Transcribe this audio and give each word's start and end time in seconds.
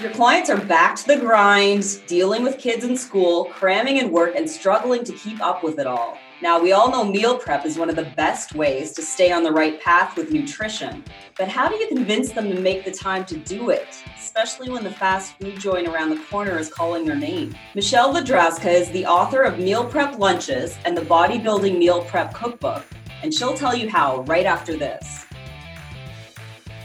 Your 0.00 0.10
clients 0.12 0.50
are 0.50 0.60
back 0.60 0.96
to 0.96 1.06
the 1.06 1.16
grind, 1.16 2.02
dealing 2.06 2.42
with 2.42 2.58
kids 2.58 2.84
in 2.84 2.96
school, 2.96 3.46
cramming 3.46 3.96
in 3.96 4.10
work, 4.10 4.34
and 4.36 4.50
struggling 4.50 5.04
to 5.04 5.12
keep 5.12 5.40
up 5.40 5.62
with 5.62 5.78
it 5.78 5.86
all. 5.86 6.18
Now, 6.42 6.60
we 6.60 6.72
all 6.72 6.90
know 6.90 7.04
meal 7.04 7.38
prep 7.38 7.64
is 7.64 7.78
one 7.78 7.88
of 7.88 7.96
the 7.96 8.12
best 8.16 8.54
ways 8.54 8.92
to 8.92 9.02
stay 9.02 9.32
on 9.32 9.44
the 9.44 9.52
right 9.52 9.80
path 9.80 10.16
with 10.16 10.30
nutrition. 10.30 11.02
But 11.38 11.48
how 11.48 11.68
do 11.68 11.76
you 11.76 11.88
convince 11.88 12.32
them 12.32 12.50
to 12.50 12.60
make 12.60 12.84
the 12.84 12.90
time 12.90 13.24
to 13.26 13.36
do 13.38 13.70
it, 13.70 13.86
especially 14.18 14.68
when 14.68 14.84
the 14.84 14.90
fast 14.90 15.38
food 15.38 15.58
joint 15.58 15.88
around 15.88 16.10
the 16.10 16.22
corner 16.28 16.58
is 16.58 16.68
calling 16.68 17.06
their 17.06 17.16
name? 17.16 17.54
Michelle 17.74 18.12
Vodrazka 18.12 18.70
is 18.70 18.90
the 18.90 19.06
author 19.06 19.42
of 19.42 19.58
Meal 19.58 19.86
Prep 19.86 20.18
Lunches 20.18 20.76
and 20.84 20.94
the 20.94 21.02
Bodybuilding 21.02 21.78
Meal 21.78 22.04
Prep 22.04 22.34
Cookbook, 22.34 22.84
and 23.22 23.32
she'll 23.32 23.56
tell 23.56 23.74
you 23.74 23.88
how 23.88 24.22
right 24.22 24.44
after 24.44 24.76
this. 24.76 25.24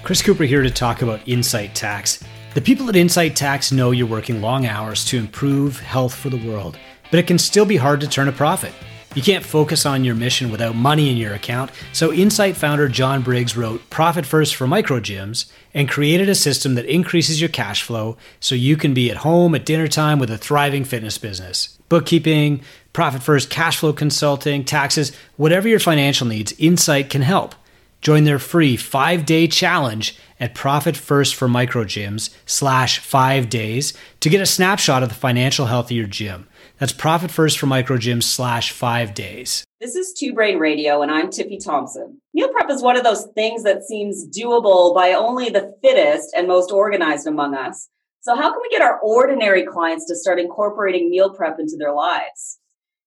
Chris 0.04 0.22
Cooper 0.22 0.46
here 0.46 0.64
to 0.64 0.72
talk 0.72 1.02
about 1.02 1.28
Incite 1.28 1.76
Tax. 1.76 2.24
The 2.56 2.62
people 2.62 2.90
at 2.90 2.96
Incite 2.96 3.36
Tax 3.36 3.72
know 3.72 3.92
you're 3.92 4.08
working 4.08 4.42
long 4.42 4.66
hours 4.66 5.06
to 5.06 5.18
improve 5.18 5.80
health 5.80 6.16
for 6.16 6.30
the 6.30 6.50
world, 6.50 6.80
but 7.12 7.20
it 7.20 7.28
can 7.28 7.38
still 7.38 7.66
be 7.66 7.76
hard 7.76 8.00
to 8.02 8.08
turn 8.08 8.30
a 8.30 8.32
profit. 8.32 8.74
You 9.14 9.22
can't 9.22 9.46
focus 9.46 9.86
on 9.86 10.04
your 10.04 10.16
mission 10.16 10.52
without 10.52 10.76
money 10.76 11.12
in 11.12 11.18
your 11.18 11.34
account, 11.34 11.72
so 11.94 12.12
Incite 12.12 12.56
founder 12.56 12.88
John 12.88 13.22
Briggs 13.22 13.58
wrote 13.58 13.88
Profit 13.90 14.26
First 14.26 14.56
for 14.56 14.68
Micro 14.68 15.00
Gyms 15.00 15.52
and 15.74 15.90
created 15.90 16.30
a 16.30 16.36
system 16.36 16.76
that 16.76 16.86
increases 16.86 17.42
your 17.42 17.50
cash 17.50 17.84
flow 17.84 18.18
so 18.40 18.56
you 18.56 18.78
can 18.78 18.94
be 18.94 19.12
at 19.12 19.18
home 19.18 19.54
at 19.54 19.66
dinner 19.66 19.88
time 19.88 20.18
with 20.18 20.32
a 20.32 20.38
thriving 20.38 20.86
fitness 20.86 21.18
business. 21.18 21.78
Bookkeeping, 21.90 22.62
Profit 22.94 23.22
First 23.22 23.50
cash 23.50 23.78
flow 23.78 23.94
consulting, 23.94 24.64
taxes, 24.64 25.12
whatever 25.38 25.68
your 25.68 25.80
financial 25.80 26.26
needs, 26.26 26.54
Incite 26.54 27.10
can 27.10 27.22
help. 27.22 27.54
Join 28.02 28.24
their 28.24 28.40
free 28.40 28.78
five-day 28.78 29.48
challenge 29.48 30.18
at 30.40 30.56
Profit 30.56 30.96
First 30.96 31.36
for 31.36 31.50
Micro 31.50 31.84
Gyms 31.84 32.34
slash 32.46 33.00
five 33.00 33.50
days 33.50 33.94
to 34.22 34.30
get 34.30 34.40
a 34.40 34.46
snapshot 34.46 35.04
of 35.04 35.10
the 35.10 35.16
financial 35.16 35.66
health 35.66 35.88
of 35.88 35.92
your 35.92 36.08
gym. 36.08 36.48
That's 36.78 36.94
Profit 36.94 37.30
First 37.30 37.60
for 37.60 37.66
Micro 37.66 37.98
Gyms 37.98 38.24
slash 38.24 38.72
five 38.72 39.14
days. 39.14 39.66
This 39.82 39.96
is 39.96 40.14
Two 40.18 40.34
Brain 40.34 40.60
Radio, 40.60 41.02
and 41.02 41.12
I'm 41.12 41.28
Tiffy 41.28 41.62
Thompson. 41.62 42.22
Meal 42.34 42.48
prep 42.50 42.70
is 42.70 42.82
one 42.82 42.96
of 42.96 43.04
those 43.04 43.28
things 43.36 43.64
that 43.64 43.84
seems 43.84 44.26
doable 44.30 44.96
by 44.96 45.12
only 45.12 45.50
the 45.50 45.76
fittest 45.82 46.34
and 46.38 46.48
most 46.48 46.72
organized 46.72 47.28
among 47.28 47.54
us. 47.54 47.90
So, 48.22 48.34
how 48.34 48.50
can 48.52 48.62
we 48.62 48.70
get 48.70 48.82
our 48.82 49.00
ordinary 49.00 49.66
clients 49.66 50.06
to 50.08 50.16
start 50.16 50.40
incorporating 50.40 51.10
meal 51.10 51.34
prep 51.34 51.60
into 51.60 51.76
their 51.78 51.94
lives? 51.94 52.60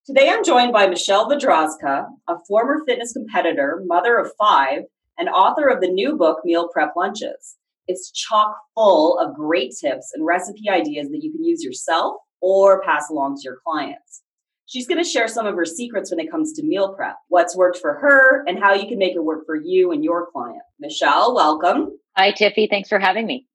Today, 0.04 0.28
I'm 0.28 0.42
joined 0.42 0.72
by 0.72 0.88
Michelle 0.88 1.30
Vodrazka, 1.30 2.06
a 2.26 2.36
former 2.48 2.82
fitness 2.84 3.12
competitor, 3.12 3.82
mother 3.86 4.18
of 4.18 4.32
five, 4.36 4.82
and 5.18 5.28
author 5.28 5.68
of 5.68 5.80
the 5.80 5.88
new 5.88 6.16
book, 6.16 6.40
Meal 6.44 6.68
Prep 6.72 6.94
Lunches. 6.96 7.56
It's 7.88 8.10
chock 8.10 8.56
full 8.74 9.18
of 9.18 9.34
great 9.34 9.72
tips 9.78 10.12
and 10.14 10.24
recipe 10.24 10.70
ideas 10.70 11.08
that 11.10 11.22
you 11.22 11.32
can 11.32 11.44
use 11.44 11.62
yourself 11.62 12.16
or 12.40 12.82
pass 12.82 13.10
along 13.10 13.36
to 13.36 13.42
your 13.44 13.58
clients. 13.66 14.22
She's 14.66 14.86
going 14.86 15.02
to 15.02 15.08
share 15.08 15.28
some 15.28 15.46
of 15.46 15.54
her 15.56 15.66
secrets 15.66 16.10
when 16.10 16.20
it 16.20 16.30
comes 16.30 16.52
to 16.54 16.62
meal 16.62 16.94
prep, 16.94 17.16
what's 17.28 17.56
worked 17.56 17.78
for 17.78 17.94
her, 17.94 18.44
and 18.46 18.58
how 18.58 18.72
you 18.72 18.88
can 18.88 18.98
make 18.98 19.14
it 19.14 19.24
work 19.24 19.44
for 19.44 19.56
you 19.56 19.92
and 19.92 20.02
your 20.02 20.30
client. 20.30 20.62
Michelle, 20.78 21.34
welcome. 21.34 21.98
Hi, 22.16 22.32
Tiffy. 22.32 22.68
Thanks 22.70 22.88
for 22.88 22.98
having 22.98 23.26
me. 23.26 23.46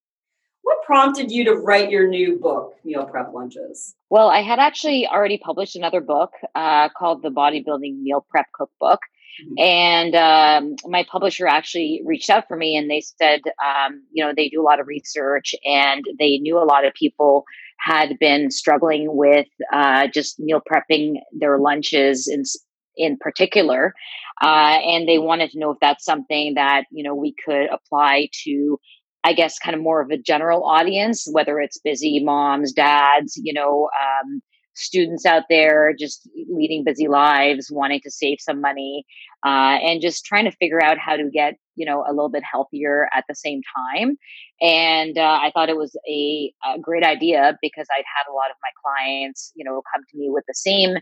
What 0.62 0.78
prompted 0.86 1.32
you 1.32 1.46
to 1.46 1.54
write 1.54 1.90
your 1.90 2.08
new 2.08 2.38
book, 2.38 2.74
Meal 2.84 3.06
Prep 3.06 3.34
Lunches? 3.34 3.96
Well, 4.10 4.30
I 4.30 4.42
had 4.42 4.60
actually 4.60 5.08
already 5.08 5.38
published 5.38 5.76
another 5.76 6.02
book 6.02 6.32
uh, 6.56 6.90
called 6.90 7.24
The 7.24 7.30
Bodybuilding 7.30 8.02
Meal 8.02 8.26
Prep 8.30 8.48
Cookbook. 8.54 9.00
Mm-hmm. 9.44 9.60
And 9.60 10.16
um, 10.16 10.76
my 10.86 11.06
publisher 11.10 11.48
actually 11.48 12.02
reached 12.06 12.30
out 12.30 12.48
for 12.48 12.58
me 12.58 12.76
and 12.76 12.90
they 12.90 13.02
said, 13.02 13.42
um, 13.64 14.04
you 14.12 14.24
know, 14.24 14.34
they 14.36 14.50
do 14.50 14.62
a 14.62 14.64
lot 14.64 14.80
of 14.80 14.88
research 14.88 15.54
and 15.66 16.04
they 16.20 16.38
knew 16.38 16.58
a 16.58 16.66
lot 16.66 16.86
of 16.86 16.94
people 16.94 17.46
had 17.80 18.18
been 18.20 18.52
struggling 18.52 19.16
with 19.16 19.48
uh, 19.72 20.08
just 20.14 20.40
meal 20.40 20.62
prepping 20.70 21.16
their 21.32 21.60
lunches 21.60 22.28
in 22.28 22.44
in 23.00 23.16
particular, 23.18 23.94
uh, 24.42 24.80
and 24.84 25.08
they 25.08 25.20
wanted 25.20 25.52
to 25.52 25.60
know 25.60 25.70
if 25.70 25.78
that's 25.80 26.04
something 26.04 26.56
that 26.56 26.86
you 26.92 27.04
know 27.04 27.16
we 27.16 27.34
could 27.46 27.68
apply 27.72 28.30
to. 28.44 28.80
I 29.24 29.34
guess 29.34 29.60
kind 29.60 29.76
of 29.76 29.82
more 29.82 30.00
of 30.00 30.10
a 30.10 30.18
general 30.18 30.64
audience, 30.64 31.28
whether 31.30 31.60
it's 31.60 31.80
busy 31.80 32.24
moms, 32.24 32.72
dads, 32.72 33.36
you 33.36 33.52
know, 33.52 33.90
um, 34.00 34.42
students 34.78 35.26
out 35.26 35.44
there 35.50 35.94
just 35.98 36.30
leading 36.50 36.84
busy 36.84 37.08
lives, 37.08 37.70
wanting 37.72 38.02
to 38.04 38.12
save 38.12 38.38
some 38.40 38.62
money, 38.62 39.06
uh, 39.46 39.78
and 39.82 40.02
just 40.02 40.26
trying 40.26 40.46
to 40.46 40.52
figure 40.58 40.82
out 40.84 40.98
how 40.98 41.16
to 41.16 41.30
get 41.32 41.56
you 41.76 41.86
know 41.86 42.04
a 42.08 42.12
little 42.12 42.30
bit 42.30 42.44
healthier 42.50 43.08
at 43.16 43.24
the 43.28 43.36
same 43.36 43.62
time. 43.76 44.18
And 44.62 45.18
uh, 45.18 45.40
I 45.42 45.52
thought 45.54 45.70
it 45.70 45.78
was 45.78 45.96
a, 46.10 46.52
a 46.74 46.80
great 46.80 47.04
idea 47.04 47.58
because 47.62 47.88
I'd 47.92 48.04
had 48.16 48.32
a 48.32 48.34
lot 48.34 48.50
of 48.50 48.58
my 48.64 48.70
clients, 48.84 49.52
you 49.56 49.64
know, 49.64 49.82
come 49.94 50.04
to 50.10 50.18
me 50.18 50.30
with 50.32 50.46
the 50.48 50.56
same 50.56 50.96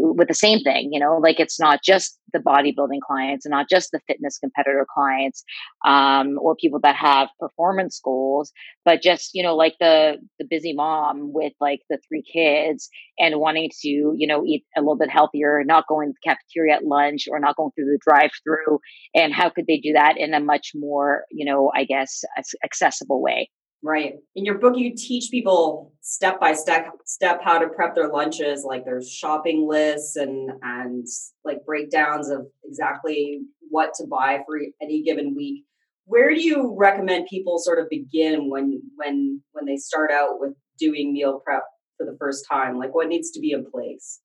with 0.00 0.28
the 0.28 0.34
same 0.34 0.60
thing, 0.60 0.92
you 0.92 1.00
know, 1.00 1.18
like 1.18 1.38
it's 1.38 1.60
not 1.60 1.80
just 1.84 2.18
the 2.32 2.38
bodybuilding 2.38 3.00
clients 3.06 3.44
and 3.44 3.50
not 3.50 3.68
just 3.68 3.90
the 3.90 4.00
fitness 4.06 4.38
competitor 4.38 4.86
clients 4.92 5.44
um, 5.84 6.38
or 6.40 6.54
people 6.56 6.80
that 6.82 6.96
have 6.96 7.28
performance 7.38 8.00
goals, 8.02 8.52
but 8.84 9.02
just, 9.02 9.30
you 9.34 9.42
know, 9.42 9.54
like 9.54 9.74
the 9.80 10.16
the 10.38 10.46
busy 10.48 10.72
mom 10.72 11.32
with 11.32 11.52
like 11.60 11.80
the 11.90 11.98
three 12.08 12.22
kids 12.22 12.88
and 13.18 13.40
wanting 13.40 13.70
to, 13.82 13.88
you 14.16 14.26
know, 14.26 14.44
eat 14.46 14.64
a 14.76 14.80
little 14.80 14.96
bit 14.96 15.10
healthier, 15.10 15.62
not 15.64 15.86
going 15.88 16.08
to 16.08 16.14
the 16.14 16.30
cafeteria 16.30 16.76
at 16.76 16.84
lunch 16.84 17.26
or 17.30 17.38
not 17.38 17.56
going 17.56 17.70
through 17.74 17.86
the 17.86 17.98
drive 18.06 18.30
through. 18.44 18.78
And 19.14 19.34
how 19.34 19.50
could 19.50 19.66
they 19.66 19.78
do 19.78 19.92
that 19.92 20.16
in 20.16 20.34
a 20.34 20.40
much 20.40 20.72
more, 20.74 21.24
you 21.30 21.44
know, 21.44 21.70
I 21.74 21.84
guess, 21.84 22.22
accessible 22.64 23.20
way? 23.20 23.50
Right. 23.82 24.14
In 24.36 24.44
your 24.44 24.58
book, 24.58 24.74
you 24.76 24.94
teach 24.94 25.30
people 25.30 25.92
step 26.02 26.38
by 26.38 26.52
step 26.52 26.86
step 27.06 27.40
how 27.42 27.58
to 27.58 27.68
prep 27.68 27.94
their 27.94 28.08
lunches. 28.08 28.62
Like 28.62 28.84
there's 28.84 29.10
shopping 29.10 29.66
lists 29.66 30.16
and 30.16 30.50
and 30.62 31.06
like 31.44 31.64
breakdowns 31.64 32.28
of 32.28 32.46
exactly 32.62 33.40
what 33.70 33.94
to 33.94 34.06
buy 34.06 34.42
for 34.46 34.60
any 34.82 35.02
given 35.02 35.34
week. 35.34 35.64
Where 36.04 36.34
do 36.34 36.42
you 36.42 36.74
recommend 36.76 37.28
people 37.30 37.58
sort 37.58 37.78
of 37.78 37.88
begin 37.88 38.50
when 38.50 38.82
when 38.96 39.40
when 39.52 39.64
they 39.64 39.78
start 39.78 40.10
out 40.10 40.40
with 40.40 40.52
doing 40.78 41.14
meal 41.14 41.40
prep 41.42 41.62
for 41.96 42.04
the 42.04 42.16
first 42.18 42.44
time? 42.50 42.78
Like 42.78 42.94
what 42.94 43.08
needs 43.08 43.30
to 43.30 43.40
be 43.40 43.52
in 43.52 43.64
place? 43.64 44.20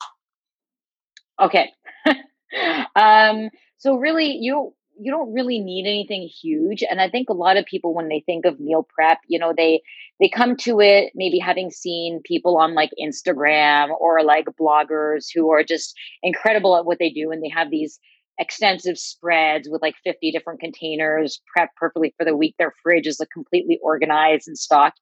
Okay. 1.41 1.71
um, 2.95 3.49
so 3.77 3.95
really, 3.95 4.37
you 4.37 4.73
you 4.99 5.11
don't 5.11 5.33
really 5.33 5.59
need 5.59 5.85
anything 5.87 6.29
huge 6.41 6.83
and 6.89 7.01
i 7.01 7.09
think 7.09 7.29
a 7.29 7.33
lot 7.33 7.57
of 7.57 7.65
people 7.65 7.93
when 7.93 8.07
they 8.07 8.23
think 8.25 8.45
of 8.45 8.59
meal 8.59 8.87
prep 8.95 9.19
you 9.27 9.39
know 9.39 9.53
they 9.55 9.81
they 10.19 10.29
come 10.29 10.55
to 10.55 10.79
it 10.79 11.11
maybe 11.15 11.37
having 11.39 11.69
seen 11.69 12.21
people 12.23 12.57
on 12.57 12.73
like 12.73 12.91
instagram 13.01 13.89
or 13.99 14.23
like 14.23 14.45
bloggers 14.59 15.25
who 15.33 15.51
are 15.51 15.63
just 15.63 15.95
incredible 16.23 16.77
at 16.77 16.85
what 16.85 16.99
they 16.99 17.09
do 17.09 17.31
and 17.31 17.43
they 17.43 17.49
have 17.49 17.69
these 17.69 17.99
extensive 18.37 18.97
spreads 18.97 19.69
with 19.69 19.81
like 19.81 19.95
50 20.03 20.31
different 20.31 20.59
containers 20.59 21.41
prepped 21.57 21.69
perfectly 21.77 22.13
for 22.17 22.25
the 22.25 22.35
week. 22.35 22.55
Their 22.59 22.73
fridge 22.83 23.07
is 23.07 23.19
like 23.19 23.29
completely 23.29 23.79
organized 23.81 24.47
and 24.47 24.57
stocked 24.57 24.99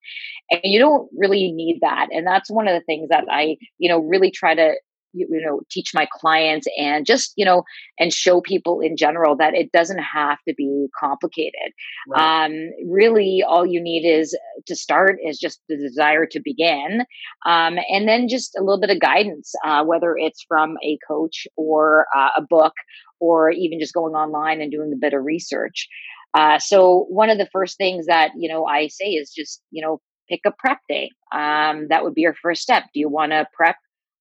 and 0.52 0.62
you 0.64 0.80
don't 0.80 1.10
really 1.18 1.52
need 1.52 1.80
that 1.82 2.08
and 2.12 2.28
that's 2.28 2.52
one 2.52 2.68
of 2.68 2.74
the 2.74 2.86
things 2.86 3.10
that 3.10 3.26
i 3.30 3.58
you 3.78 3.90
know 3.90 4.00
really 4.00 4.32
try 4.32 4.54
to 4.54 4.74
you, 5.14 5.28
know 5.46 5.62
teach 5.70 5.92
my 5.94 6.08
clients 6.12 6.68
and 6.78 7.06
just 7.06 7.34
you 7.36 7.46
know 7.46 7.64
and 8.00 8.14
show 8.14 8.42
people 8.42 8.80
in 8.80 8.98
general 8.98 9.36
that 9.36 9.54
it 9.54 9.72
doesn't 9.72 10.00
have 10.00 10.38
to 10.48 10.54
be 10.56 10.88
complicated. 11.00 11.54
Right. 12.08 12.46
um, 12.46 12.72
really 12.86 13.44
all 13.48 13.66
you 13.66 13.82
need 13.82 14.08
is 14.08 14.38
to 14.66 14.76
start 14.76 15.18
is 15.26 15.40
just 15.40 15.62
the 15.70 15.78
desire 15.78 16.26
to 16.26 16.40
begin 16.44 17.06
um, 17.46 17.78
and 17.90 18.08
then 18.08 18.28
just 18.28 18.56
a 18.58 18.62
little 18.62 18.80
bit 18.80 18.90
of 18.90 19.00
guidance 19.00 19.54
uh, 19.66 19.84
whether 19.84 20.16
it's 20.18 20.44
from 20.48 20.78
a 20.84 20.98
coach 21.08 21.48
or 21.56 22.08
uh, 22.16 22.30
a 22.38 22.42
book 22.42 22.74
or 23.20 23.52
even 23.52 23.80
just 23.80 23.94
going 23.94 24.14
online 24.14 24.62
and 24.62 24.72
doing 24.72 24.92
a 24.92 24.98
bit 24.98 25.14
of 25.14 25.24
research. 25.24 25.88
Uh, 26.34 26.60
so 26.60 27.06
one 27.10 27.30
of 27.30 27.38
the 27.38 27.48
first 27.52 27.78
things 27.78 28.08
that 28.08 28.32
you 28.36 28.50
know 28.50 28.66
i 28.66 28.88
say 28.88 29.06
is 29.06 29.32
just 29.32 29.62
you 29.72 29.82
know 29.82 30.02
pick 30.30 30.42
a 30.46 30.52
prep 30.52 30.80
day. 30.90 31.12
Um, 31.32 31.88
that 31.90 32.04
would 32.04 32.14
be 32.14 32.22
your 32.22 32.36
first 32.36 32.62
step. 32.62 32.84
Do 32.94 33.00
you 33.00 33.10
want 33.10 33.32
to 33.32 33.48
prep 33.54 33.76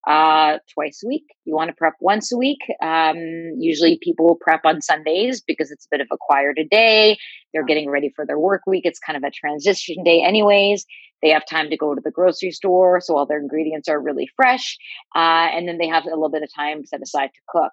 uh, 0.07 0.59
twice 0.75 1.03
a 1.05 1.09
week. 1.09 1.25
You 1.45 1.55
want 1.55 1.69
to 1.69 1.75
prep 1.75 1.95
once 2.01 2.33
a 2.33 2.37
week. 2.37 2.59
Um, 2.83 3.17
usually 3.59 3.99
people 4.03 4.37
prep 4.41 4.63
on 4.65 4.81
Sundays 4.81 5.41
because 5.41 5.71
it's 5.71 5.87
a 5.87 5.89
bit 5.91 6.01
of 6.01 6.09
a 6.13 6.17
quieter 6.21 6.55
day. 6.71 7.19
They're 7.53 7.65
getting 7.65 7.89
ready 7.89 8.11
for 8.15 8.27
their 8.27 8.39
work 8.39 8.63
week. 8.67 8.85
It's 8.85 8.99
kind 8.99 9.17
of 9.17 9.23
a 9.23 9.31
transition 9.31 10.03
day, 10.05 10.23
anyways. 10.23 10.85
They 11.23 11.31
have 11.31 11.47
time 11.47 11.71
to 11.71 11.77
go 11.77 11.95
to 11.95 12.01
the 12.05 12.11
grocery 12.11 12.51
store, 12.51 13.01
so 13.01 13.17
all 13.17 13.27
their 13.27 13.39
ingredients 13.39 13.89
are 13.89 14.01
really 14.01 14.29
fresh. 14.35 14.77
Uh, 15.15 15.49
and 15.55 15.69
then 15.69 15.79
they 15.79 15.87
have 15.87 16.05
a 16.05 16.09
little 16.09 16.31
bit 16.31 16.43
of 16.43 16.49
time 16.53 16.85
set 16.85 17.01
aside 17.01 17.29
to 17.29 17.41
cook. 17.49 17.73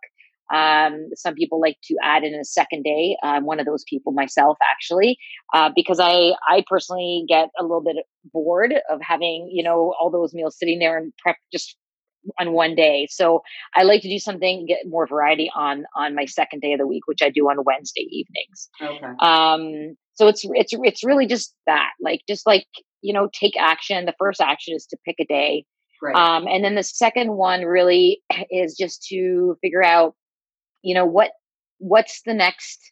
Um, 0.53 1.09
some 1.15 1.35
people 1.35 1.59
like 1.59 1.77
to 1.85 1.95
add 2.03 2.23
in 2.23 2.33
a 2.33 2.43
second 2.43 2.83
day. 2.83 3.17
I'm 3.23 3.45
one 3.45 3.59
of 3.59 3.65
those 3.65 3.83
people 3.87 4.13
myself, 4.13 4.57
actually, 4.63 5.17
uh, 5.53 5.69
because 5.75 5.99
I 5.99 6.33
I 6.47 6.63
personally 6.67 7.25
get 7.27 7.49
a 7.59 7.63
little 7.63 7.83
bit 7.83 7.97
bored 8.33 8.73
of 8.89 8.99
having 9.01 9.49
you 9.51 9.63
know 9.63 9.93
all 9.99 10.09
those 10.11 10.33
meals 10.33 10.57
sitting 10.57 10.79
there 10.79 10.97
and 10.97 11.13
prep 11.19 11.37
just 11.53 11.75
on 12.39 12.53
one 12.53 12.75
day. 12.75 13.07
So 13.09 13.41
I 13.75 13.83
like 13.83 14.01
to 14.01 14.09
do 14.09 14.19
something, 14.19 14.65
get 14.65 14.79
more 14.87 15.07
variety 15.07 15.49
on 15.55 15.85
on 15.95 16.15
my 16.15 16.25
second 16.25 16.61
day 16.61 16.73
of 16.73 16.79
the 16.79 16.87
week, 16.87 17.07
which 17.07 17.21
I 17.21 17.29
do 17.29 17.49
on 17.49 17.63
Wednesday 17.65 18.07
evenings. 18.11 18.69
Okay. 18.81 19.13
Um, 19.21 19.95
So 20.15 20.27
it's 20.27 20.41
it's 20.45 20.73
it's 20.73 21.03
really 21.03 21.25
just 21.25 21.55
that, 21.65 21.91
like 22.01 22.21
just 22.27 22.45
like 22.45 22.65
you 23.01 23.13
know, 23.13 23.29
take 23.33 23.55
action. 23.57 24.05
The 24.05 24.15
first 24.19 24.41
action 24.41 24.75
is 24.75 24.85
to 24.87 24.97
pick 25.05 25.15
a 25.21 25.25
day, 25.25 25.65
right. 26.01 26.15
um, 26.15 26.47
and 26.47 26.63
then 26.63 26.75
the 26.75 26.83
second 26.83 27.31
one 27.31 27.61
really 27.61 28.21
is 28.51 28.75
just 28.77 29.03
to 29.07 29.57
figure 29.61 29.83
out, 29.83 30.15
you 30.81 30.93
know, 30.93 31.05
what 31.05 31.31
what's 31.77 32.21
the 32.23 32.33
next 32.33 32.91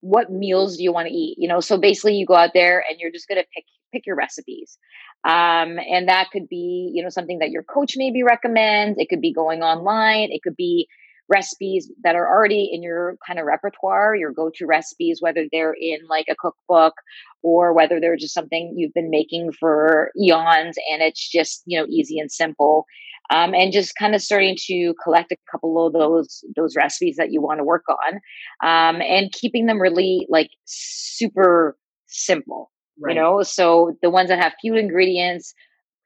what 0.00 0.30
meals 0.30 0.76
do 0.76 0.82
you 0.82 0.92
want 0.92 1.08
to 1.08 1.14
eat 1.14 1.36
you 1.38 1.48
know 1.48 1.58
so 1.58 1.78
basically 1.78 2.14
you 2.14 2.26
go 2.26 2.34
out 2.34 2.50
there 2.52 2.84
and 2.88 3.00
you're 3.00 3.10
just 3.10 3.26
going 3.28 3.40
to 3.40 3.46
pick 3.54 3.64
pick 3.96 4.06
your 4.06 4.16
recipes. 4.16 4.78
Um, 5.24 5.78
and 5.90 6.08
that 6.08 6.30
could 6.30 6.48
be 6.48 6.90
you 6.94 7.02
know 7.02 7.08
something 7.08 7.38
that 7.38 7.50
your 7.50 7.62
coach 7.62 7.94
maybe 7.96 8.22
recommends. 8.22 8.98
It 8.98 9.08
could 9.08 9.20
be 9.20 9.32
going 9.32 9.62
online. 9.62 10.28
It 10.30 10.42
could 10.42 10.56
be 10.56 10.86
recipes 11.28 11.90
that 12.04 12.14
are 12.14 12.28
already 12.28 12.70
in 12.72 12.82
your 12.82 13.16
kind 13.26 13.38
of 13.38 13.46
repertoire 13.46 14.14
your 14.14 14.30
go-to 14.30 14.64
recipes 14.64 15.18
whether 15.20 15.46
they're 15.50 15.74
in 15.74 15.98
like 16.08 16.26
a 16.30 16.36
cookbook 16.36 16.94
or 17.42 17.72
whether 17.72 18.00
they're 18.00 18.16
just 18.16 18.34
something 18.34 18.72
you've 18.76 18.94
been 18.94 19.10
making 19.10 19.50
for 19.52 20.10
eons 20.20 20.76
and 20.90 21.02
it's 21.02 21.28
just 21.28 21.62
you 21.66 21.78
know 21.78 21.86
easy 21.88 22.18
and 22.18 22.30
simple. 22.30 22.84
Um, 23.28 23.54
and 23.54 23.72
just 23.72 23.96
kind 23.96 24.14
of 24.14 24.22
starting 24.22 24.56
to 24.66 24.94
collect 25.02 25.32
a 25.32 25.36
couple 25.50 25.84
of 25.84 25.92
those 25.92 26.44
those 26.54 26.76
recipes 26.76 27.16
that 27.16 27.32
you 27.32 27.42
want 27.42 27.58
to 27.58 27.64
work 27.64 27.82
on 27.88 28.20
um, 28.62 29.02
and 29.02 29.32
keeping 29.32 29.66
them 29.66 29.80
really 29.80 30.28
like 30.30 30.50
super 30.64 31.76
simple 32.06 32.70
right. 33.00 33.14
you 33.14 33.20
know 33.20 33.42
so 33.42 33.96
the 34.02 34.10
ones 34.10 34.28
that 34.28 34.38
have 34.38 34.52
few 34.60 34.74
ingredients 34.74 35.54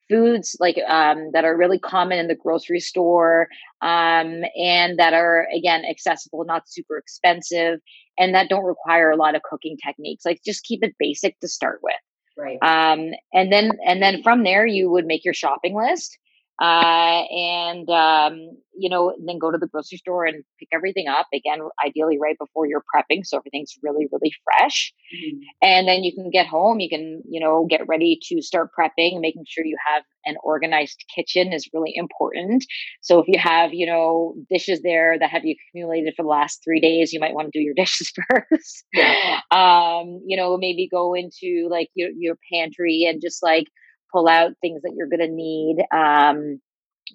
foods 0.09 0.57
like 0.59 0.77
um, 0.89 1.31
that 1.33 1.45
are 1.45 1.57
really 1.57 1.79
common 1.79 2.19
in 2.19 2.27
the 2.27 2.35
grocery 2.35 2.81
store 2.81 3.49
um, 3.81 4.43
and 4.57 4.99
that 4.99 5.15
are 5.15 5.47
again 5.57 5.85
accessible 5.89 6.45
not 6.45 6.69
super 6.69 6.99
expensive 6.99 7.79
and 8.19 8.35
that 8.35 8.49
don't 8.49 8.65
require 8.65 9.11
a 9.11 9.17
lot 9.17 9.35
of 9.35 9.43
cooking 9.43 9.77
techniques 9.85 10.27
like 10.27 10.41
just 10.45 10.65
keep 10.65 10.83
it 10.83 10.95
basic 10.99 11.39
to 11.41 11.49
start 11.49 11.81
with 11.83 11.95
right 12.37 12.59
um, 12.63 13.11
and 13.33 13.53
then 13.53 13.71
and 13.87 14.03
then 14.03 14.23
from 14.23 14.43
there 14.43 14.67
you 14.67 14.91
would 14.91 15.07
make 15.07 15.25
your 15.25 15.35
shopping 15.35 15.77
list 15.77 16.19
uh, 16.61 17.25
and 17.31 17.89
um, 17.89 18.51
you 18.81 18.89
know 18.89 19.15
then 19.25 19.39
go 19.39 19.51
to 19.51 19.59
the 19.59 19.67
grocery 19.67 19.99
store 19.99 20.25
and 20.25 20.43
pick 20.59 20.69
everything 20.73 21.07
up 21.09 21.27
again 21.35 21.59
ideally 21.85 22.19
right 22.21 22.37
before 22.39 22.67
you're 22.67 22.83
prepping 22.95 23.25
so 23.25 23.37
everything's 23.37 23.75
really 23.83 24.07
really 24.11 24.33
fresh 24.45 24.93
mm-hmm. 25.15 25.39
and 25.63 25.87
then 25.87 26.03
you 26.03 26.15
can 26.15 26.31
get 26.31 26.47
home 26.47 26.81
you 26.81 26.89
can 26.89 27.23
you 27.29 27.41
know 27.41 27.67
get 27.69 27.87
ready 27.87 28.19
to 28.23 28.41
start 28.43 28.71
prepping 28.79 29.21
making 29.21 29.45
sure 29.47 29.65
you 29.65 29.77
have 29.87 30.03
an 30.25 30.37
organized 30.43 31.05
kitchen 31.15 31.53
is 31.53 31.69
really 31.73 31.93
important 31.95 32.65
so 33.01 33.19
if 33.21 33.27
you 33.29 33.39
have 33.39 33.73
you 33.73 33.87
know 33.87 34.35
dishes 34.51 34.81
there 34.83 35.19
that 35.19 35.31
have 35.31 35.45
you 35.45 35.55
accumulated 35.55 36.13
for 36.17 36.23
the 36.23 36.29
last 36.29 36.61
three 36.65 36.81
days 36.81 37.13
you 37.13 37.21
might 37.21 37.35
want 37.35 37.51
to 37.51 37.59
do 37.59 37.63
your 37.63 37.75
dishes 37.77 38.13
first 38.31 38.85
yeah. 38.93 39.41
um 39.51 40.21
you 40.27 40.37
know 40.37 40.57
maybe 40.57 40.89
go 40.91 41.15
into 41.15 41.69
like 41.71 41.89
your, 41.95 42.11
your 42.17 42.37
pantry 42.53 43.07
and 43.09 43.21
just 43.23 43.43
like 43.43 43.67
pull 44.13 44.29
out 44.29 44.53
things 44.61 44.83
that 44.83 44.93
you're 44.97 45.09
going 45.09 45.29
to 45.29 45.35
need, 45.35 45.79
um, 45.93 46.61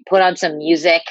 put 0.10 0.22
on 0.22 0.36
some 0.36 0.58
music. 0.58 1.02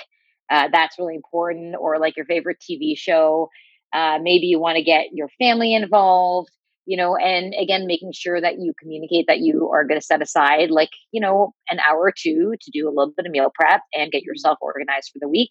Uh, 0.55 0.69
that's 0.73 0.99
really 0.99 1.17
important, 1.17 1.75
or 1.81 1.99
like 1.99 2.17
your 2.17 2.27
favorite 2.27 2.59
TV 2.61 2.97
show. 2.97 3.49
Uh, 3.93 4.19
maybe 4.23 4.47
you 4.47 4.61
want 4.61 4.77
to 4.77 4.83
get 4.85 5.06
your 5.12 5.29
family 5.39 5.75
involved, 5.75 6.51
you 6.87 6.97
know, 6.97 7.17
and 7.17 7.55
again, 7.61 7.87
making 7.87 8.12
sure 8.12 8.41
that 8.41 8.55
you 8.61 8.73
communicate 8.81 9.27
that 9.27 9.41
you 9.41 9.71
are 9.73 9.85
going 9.85 10.01
to 10.01 10.05
set 10.05 10.23
aside 10.23 10.71
like, 10.71 10.91
you 11.12 11.21
know, 11.21 11.55
an 11.71 11.79
hour 11.89 12.01
or 12.01 12.12
two 12.17 12.55
to 12.61 12.71
do 12.73 12.87
a 12.89 12.95
little 12.95 13.12
bit 13.17 13.27
of 13.27 13.33
meal 13.33 13.51
prep 13.55 13.81
and 13.95 14.12
get 14.12 14.23
yourself 14.23 14.59
organized 14.61 15.11
for 15.12 15.19
the 15.21 15.29
week. 15.29 15.51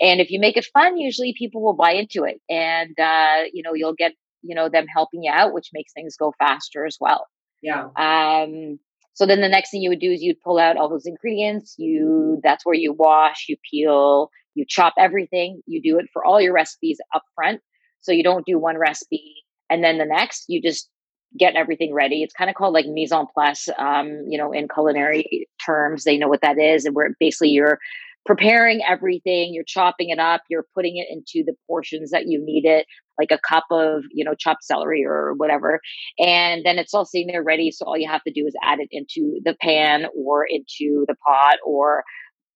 And 0.00 0.20
if 0.20 0.30
you 0.30 0.40
make 0.40 0.56
it 0.56 0.66
fun, 0.72 0.96
usually 0.98 1.34
people 1.38 1.62
will 1.62 1.74
buy 1.76 1.92
into 1.92 2.24
it 2.24 2.40
and, 2.50 2.98
uh, 2.98 3.44
you 3.52 3.62
know, 3.62 3.74
you'll 3.74 3.94
get, 3.94 4.12
you 4.42 4.54
know, 4.54 4.68
them 4.68 4.86
helping 4.86 5.22
you 5.22 5.32
out, 5.32 5.54
which 5.54 5.70
makes 5.72 5.92
things 5.92 6.16
go 6.16 6.34
faster 6.38 6.84
as 6.84 6.96
well. 7.00 7.26
Yeah. 7.62 7.88
Um, 7.96 8.78
so 9.14 9.26
then 9.26 9.40
the 9.40 9.48
next 9.48 9.70
thing 9.70 9.80
you 9.80 9.90
would 9.90 10.00
do 10.00 10.10
is 10.10 10.22
you'd 10.22 10.40
pull 10.40 10.58
out 10.58 10.76
all 10.76 10.88
those 10.88 11.06
ingredients. 11.06 11.76
You 11.78 12.40
that's 12.42 12.66
where 12.66 12.74
you 12.74 12.92
wash, 12.92 13.46
you 13.48 13.56
peel, 13.70 14.28
you 14.54 14.64
chop 14.68 14.94
everything. 14.98 15.62
You 15.66 15.80
do 15.80 15.98
it 15.98 16.06
for 16.12 16.24
all 16.24 16.40
your 16.40 16.52
recipes 16.52 16.98
up 17.14 17.22
front. 17.34 17.60
So 18.00 18.12
you 18.12 18.22
don't 18.22 18.44
do 18.44 18.58
one 18.58 18.76
recipe 18.76 19.44
and 19.70 19.82
then 19.82 19.98
the 19.98 20.04
next. 20.04 20.44
You 20.48 20.60
just 20.60 20.90
get 21.38 21.54
everything 21.56 21.94
ready. 21.94 22.22
It's 22.22 22.34
kind 22.34 22.50
of 22.50 22.56
called 22.56 22.74
like 22.74 22.86
mise 22.86 23.12
en 23.12 23.26
place, 23.32 23.68
um, 23.78 24.24
you 24.28 24.36
know, 24.36 24.52
in 24.52 24.68
culinary 24.68 25.48
terms. 25.64 26.04
They 26.04 26.16
know 26.16 26.28
what 26.28 26.42
that 26.42 26.58
is, 26.58 26.84
and 26.84 26.94
where 26.94 27.14
basically 27.18 27.50
you're 27.50 27.78
preparing 28.26 28.80
everything 28.88 29.52
you're 29.52 29.64
chopping 29.64 30.10
it 30.10 30.18
up 30.18 30.42
you're 30.48 30.66
putting 30.74 30.96
it 30.96 31.06
into 31.10 31.44
the 31.44 31.54
portions 31.66 32.10
that 32.10 32.26
you 32.26 32.42
need 32.44 32.64
it 32.64 32.86
like 33.18 33.30
a 33.30 33.38
cup 33.46 33.64
of 33.70 34.02
you 34.12 34.24
know 34.24 34.34
chopped 34.34 34.64
celery 34.64 35.04
or 35.04 35.34
whatever 35.36 35.80
and 36.18 36.64
then 36.64 36.78
it's 36.78 36.94
all 36.94 37.04
sitting 37.04 37.26
there 37.26 37.42
ready 37.42 37.70
so 37.70 37.84
all 37.84 37.98
you 37.98 38.08
have 38.08 38.22
to 38.22 38.32
do 38.32 38.46
is 38.46 38.54
add 38.62 38.80
it 38.80 38.88
into 38.90 39.40
the 39.44 39.54
pan 39.60 40.06
or 40.16 40.44
into 40.48 41.04
the 41.06 41.16
pot 41.26 41.56
or 41.64 42.04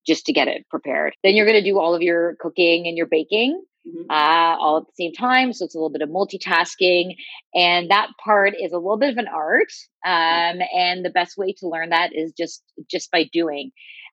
just 0.08 0.24
to 0.24 0.32
get 0.32 0.48
it 0.48 0.66
prepared. 0.70 1.14
Then 1.22 1.36
you're 1.36 1.44
going 1.44 1.62
to 1.62 1.70
do 1.70 1.78
all 1.78 1.94
of 1.94 2.00
your 2.00 2.34
cooking 2.40 2.86
and 2.86 2.96
your 2.96 3.06
baking 3.06 3.62
mm-hmm. 3.86 4.10
uh, 4.10 4.56
all 4.58 4.78
at 4.78 4.84
the 4.86 5.04
same 5.04 5.12
time 5.12 5.52
so 5.52 5.64
it's 5.64 5.74
a 5.74 5.78
little 5.78 5.90
bit 5.90 6.02
of 6.02 6.08
multitasking 6.08 7.14
and 7.54 7.90
that 7.90 8.08
part 8.22 8.54
is 8.60 8.72
a 8.72 8.78
little 8.78 8.98
bit 8.98 9.12
of 9.12 9.18
an 9.18 9.28
art 9.28 9.70
um, 10.06 10.60
and 10.74 11.04
the 11.04 11.10
best 11.10 11.36
way 11.36 11.52
to 11.58 11.68
learn 11.68 11.90
that 11.90 12.10
is 12.14 12.32
just 12.36 12.62
just 12.90 13.10
by 13.10 13.28
doing 13.32 13.70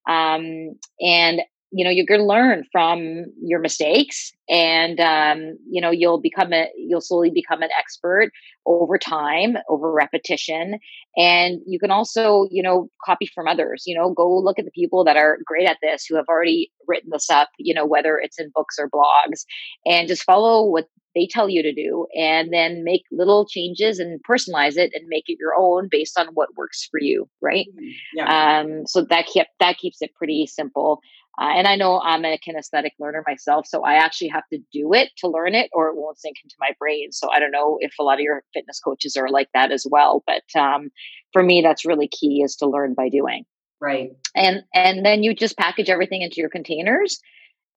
um, 0.08 0.76
and 1.00 1.42
you 1.72 1.84
know 1.84 1.90
you're 1.90 2.06
going 2.06 2.22
to 2.22 2.26
learn 2.26 2.64
from 2.72 3.26
your 3.42 3.60
mistakes 3.60 4.32
and 4.50 5.00
um, 5.00 5.58
you 5.70 5.82
know 5.82 5.92
you'll 5.92 6.22
become 6.22 6.54
a 6.54 6.70
you'll 6.78 7.02
slowly 7.02 7.30
become 7.30 7.62
an 7.62 7.70
expert 7.78 8.32
over 8.66 8.98
time 8.98 9.58
over 9.70 9.92
repetition. 9.92 10.80
And 11.18 11.60
you 11.68 11.80
can 11.80 11.92
also 11.92 12.48
you 12.50 12.64
know 12.64 12.90
copy 13.04 13.30
from 13.34 13.48
others 13.48 13.84
you 13.86 13.96
know 13.96 14.12
go 14.14 14.38
look 14.38 14.60
at 14.60 14.66
the 14.66 14.72
people 14.72 15.04
that 15.04 15.18
are 15.18 15.40
great 15.46 15.68
at 15.68 15.78
this 15.82 16.06
who 16.06 16.16
have 16.16 16.28
already 16.30 16.72
written 16.88 17.10
this 17.12 17.30
up 17.30 17.50
you 17.58 17.74
know 17.74 17.86
whether 17.86 18.18
it's 18.18 18.40
in 18.40 18.52
books 18.54 18.78
or 18.80 18.90
blogs 18.90 19.46
and 19.86 20.08
just 20.08 20.24
follow 20.24 20.66
what 20.66 20.88
they 21.16 21.28
tell 21.30 21.50
you 21.50 21.64
to 21.64 21.74
do 21.74 22.06
and 22.16 22.54
then 22.54 22.84
make 22.84 23.04
little 23.12 23.46
changes 23.48 24.00
and 24.00 24.20
personalize 24.30 24.78
it 24.78 24.92
and 24.94 25.08
make 25.08 25.26
it 25.28 25.38
your 25.40 25.56
own 25.58 25.88
based 25.90 26.20
on 26.20 26.28
what 26.34 26.56
works 26.56 26.88
for 26.92 27.00
you 27.00 27.28
right 27.42 27.68
mm-hmm. 27.74 27.90
yeah. 28.14 28.60
um, 28.60 28.86
so 28.86 29.06
that 29.10 29.26
kept 29.34 29.52
that 29.60 29.78
keeps 29.78 30.02
it 30.02 30.14
pretty 30.16 30.46
simple 30.46 31.02
uh, 31.38 31.52
and 31.56 31.68
I 31.68 31.76
know 31.76 32.00
I'm 32.00 32.24
a 32.24 32.38
kinesthetic 32.38 32.92
learner 32.98 33.24
myself, 33.28 33.68
so 33.68 33.84
I 33.84 33.96
actually 33.96 34.30
have 34.30 34.48
to 34.54 34.60
do 34.72 34.94
it 34.94 35.10
to 35.18 35.28
learn 35.28 35.54
it, 35.54 35.70
or 35.74 35.90
it 35.90 35.98
won't 35.98 36.18
sink 36.18 36.38
into 36.44 36.56
my 36.60 36.70
brain. 36.80 37.12
So 37.12 37.30
I 37.30 37.40
don't 37.40 37.52
know 37.52 37.78
if 37.82 37.94
a 38.00 38.04
lot 38.04 38.20
of 38.20 38.22
your 38.22 38.44
fitness 38.54 38.80
coaches 38.80 39.18
are 39.18 39.30
like 39.30 39.50
that 39.54 39.72
as 39.72 39.86
well. 39.90 40.24
But 40.26 40.44
um, 40.60 40.90
for 41.34 41.44
me, 41.44 41.62
that's 41.62 41.86
really 41.86 42.08
key 42.08 42.42
is 42.42 42.56
to 42.58 42.70
learn 42.70 42.94
by 42.94 43.10
doing. 43.10 43.44
Right. 43.82 44.12
And 44.34 44.64
and 44.74 45.06
then 45.06 45.24
you 45.24 45.36
just 45.36 45.58
package 45.58 45.90
everything 45.90 46.22
into 46.22 46.38
your 46.38 46.50
containers, 46.50 47.20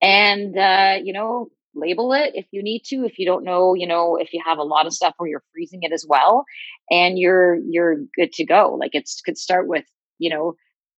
and 0.00 0.57
uh, 0.57 0.99
you 1.02 1.12
know 1.12 1.49
label 1.75 2.12
it 2.12 2.32
if 2.34 2.46
you 2.50 2.62
need 2.62 2.80
to 2.80 3.04
if 3.04 3.18
you 3.18 3.26
don't 3.26 3.44
know 3.44 3.75
you 3.75 3.87
know 3.87 4.16
if 4.16 4.32
you 4.32 4.42
have 4.44 4.58
a 4.58 4.62
lot 4.62 4.87
of 4.87 4.92
stuff 4.92 5.14
where 5.18 5.28
you're 5.28 5.44
freezing 5.52 5.80
it 5.82 5.92
as 5.92 6.04
well 6.08 6.44
and 6.90 7.18
you're 7.18 7.56
you're 7.68 7.96
good 8.16 8.32
to 8.32 8.44
go. 8.44 8.76
Like 8.78 8.94
it's 8.94 9.20
could 9.20 9.38
start 9.38 9.66
with 9.66 9.84
you 10.18 10.30
know 10.30 10.54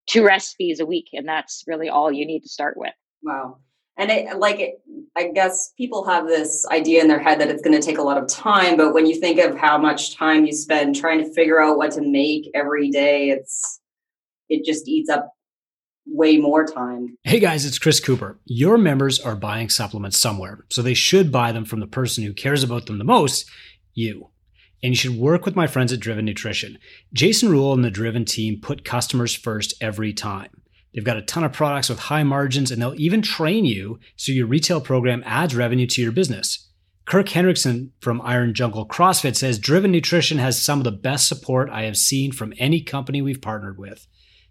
two 0.08 0.24
recipes 0.24 0.80
a 0.80 0.86
week 0.86 1.08
and 1.12 1.26
that's 1.26 1.64
really 1.66 1.88
all 1.88 2.10
you 2.12 2.26
need 2.26 2.40
to 2.40 2.48
start 2.48 2.76
with. 2.76 2.94
Wow. 3.22 3.58
And 3.96 4.10
it, 4.10 4.38
like 4.38 4.60
it, 4.60 4.80
i 5.14 5.28
guess 5.28 5.72
people 5.76 6.06
have 6.06 6.26
this 6.26 6.66
idea 6.70 7.02
in 7.02 7.08
their 7.08 7.18
head 7.18 7.38
that 7.38 7.48
it's 7.48 7.60
going 7.60 7.78
to 7.78 7.84
take 7.84 7.98
a 7.98 8.02
lot 8.02 8.16
of 8.16 8.26
time 8.28 8.78
but 8.78 8.94
when 8.94 9.04
you 9.04 9.20
think 9.20 9.38
of 9.38 9.58
how 9.58 9.76
much 9.76 10.16
time 10.16 10.46
you 10.46 10.52
spend 10.52 10.96
trying 10.96 11.22
to 11.22 11.30
figure 11.34 11.60
out 11.60 11.76
what 11.76 11.90
to 11.90 12.00
make 12.00 12.48
every 12.54 12.88
day 12.88 13.28
it's 13.28 13.80
it 14.48 14.64
just 14.64 14.88
eats 14.88 15.10
up 15.10 15.34
way 16.10 16.36
more 16.36 16.66
time 16.66 17.16
hey 17.24 17.38
guys 17.38 17.64
it's 17.64 17.78
chris 17.78 18.00
cooper 18.00 18.38
your 18.44 18.76
members 18.76 19.18
are 19.18 19.36
buying 19.36 19.68
supplements 19.68 20.18
somewhere 20.18 20.64
so 20.70 20.82
they 20.82 20.94
should 20.94 21.30
buy 21.30 21.52
them 21.52 21.64
from 21.64 21.80
the 21.80 21.86
person 21.86 22.24
who 22.24 22.32
cares 22.32 22.62
about 22.62 22.86
them 22.86 22.98
the 22.98 23.04
most 23.04 23.48
you 23.94 24.30
and 24.82 24.92
you 24.92 24.96
should 24.96 25.16
work 25.16 25.44
with 25.44 25.56
my 25.56 25.66
friends 25.66 25.92
at 25.92 26.00
Driven 26.00 26.24
Nutrition. 26.24 26.78
Jason 27.12 27.50
Rule 27.50 27.72
and 27.72 27.84
the 27.84 27.90
Driven 27.90 28.24
team 28.24 28.60
put 28.60 28.84
customers 28.84 29.34
first 29.34 29.74
every 29.80 30.12
time. 30.12 30.48
They've 30.94 31.04
got 31.04 31.16
a 31.16 31.22
ton 31.22 31.44
of 31.44 31.52
products 31.52 31.88
with 31.88 31.98
high 31.98 32.24
margins, 32.24 32.70
and 32.70 32.80
they'll 32.82 33.00
even 33.00 33.22
train 33.22 33.64
you 33.64 34.00
so 34.16 34.32
your 34.32 34.46
retail 34.46 34.80
program 34.80 35.22
adds 35.24 35.54
revenue 35.54 35.86
to 35.86 36.02
your 36.02 36.12
business. 36.12 36.68
Kirk 37.04 37.26
Hendrickson 37.26 37.90
from 38.00 38.20
Iron 38.22 38.54
Jungle 38.54 38.86
CrossFit 38.86 39.36
says 39.36 39.58
Driven 39.58 39.92
Nutrition 39.92 40.38
has 40.38 40.60
some 40.60 40.78
of 40.78 40.84
the 40.84 40.92
best 40.92 41.28
support 41.28 41.70
I 41.70 41.82
have 41.82 41.96
seen 41.96 42.32
from 42.32 42.54
any 42.58 42.80
company 42.80 43.22
we've 43.22 43.42
partnered 43.42 43.78
with. 43.78 44.06